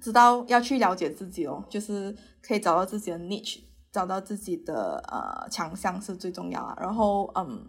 [0.00, 3.58] 知道要去了解自己哦，就是可以找到自己的 niche，
[3.92, 7.62] 找到自己的呃强项是最重要啊，然后嗯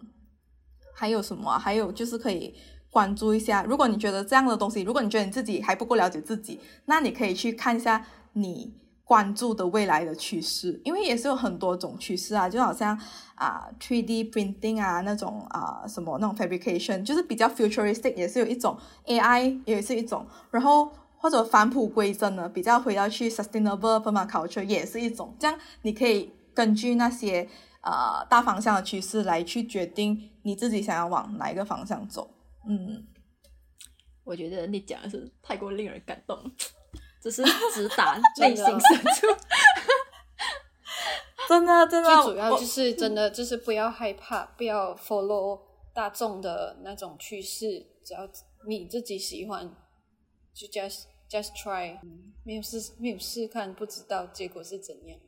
[0.94, 1.58] 还有什么？
[1.58, 2.54] 还有就是可以。
[2.94, 8.72] 关注一下，如果你觉得这样的东西，如果你觉得你自己还不够了解自己，那你可以去看一下你
[9.02, 12.96] 关注的未来的趋势，因为也是有很多种趋势啊，就好像
[13.34, 27.48] 啊，3D printing 啊那种啊什么那种 fabrication，就是比较 futuristic，也是有一种 AI 也是一种，然后或者返璞归真的，比较回到去 sustainable permaculture 也是一种，这样你可以根据那些
[27.80, 32.30] 呃大方向的趋势来去决定你自己想要往哪一个方向走。
[32.68, 33.06] 嗯，
[34.24, 36.38] 我觉得你讲的是太过令人感动，
[37.20, 37.42] 只是
[37.72, 39.26] 直达 内心深处。
[41.48, 45.60] 真的，真的，最主要就是真的，就是不要害怕，不要 follow
[45.92, 48.26] 大众的那种趋势，只要
[48.66, 49.70] 你自己喜欢，
[50.54, 51.98] 就 just just try，
[52.44, 55.20] 没有试没有试看，不知道结果是怎样。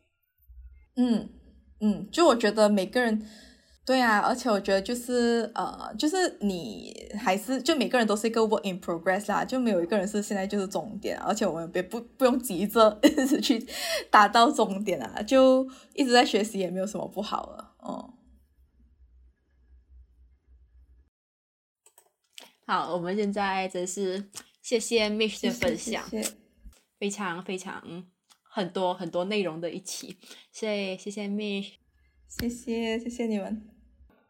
[0.96, 1.28] 嗯
[1.80, 3.28] 嗯，就我觉得每个人。
[3.86, 13.64] 对啊，而且我觉得就是呃，就是你还是就每个人都是一个 work in progress 啦，就没有一个人是现在就是终点，而且我们别不不用急着 一直去
[14.10, 15.64] 达到终点啊，就
[15.94, 18.12] 一直在学习也没有什么不好了，嗯。
[22.66, 24.28] 好，我们现在真是
[24.62, 26.02] 谢谢 Mish 的分享，
[26.98, 28.04] 非常非常
[28.42, 30.18] 很多很多内容的一期，
[30.50, 31.74] 所以谢谢 Mish，
[32.26, 33.75] 谢谢谢谢你们。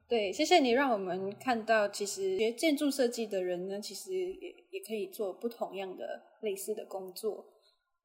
[0.09, 7.45] 对，谢谢你让我们看到，其实学建筑设计的人呢，其实也也可以做不同样的类似的工作。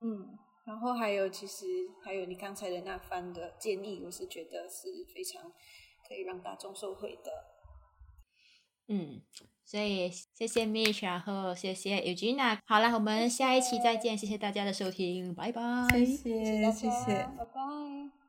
[0.02, 1.66] 嗯，然后还有，其实
[2.04, 5.52] 还有你刚才的那番的建议，我是觉得是非常
[6.08, 7.32] 可以让大众受惠的。
[8.88, 9.22] 嗯，
[9.64, 12.58] 所以谢谢 Mish，然后谢谢 Eugenia。
[12.66, 15.62] 好了，我们下一期再见，谢谢大家的收听，拜拜。
[15.92, 18.21] 谢谢，谢谢，拜拜。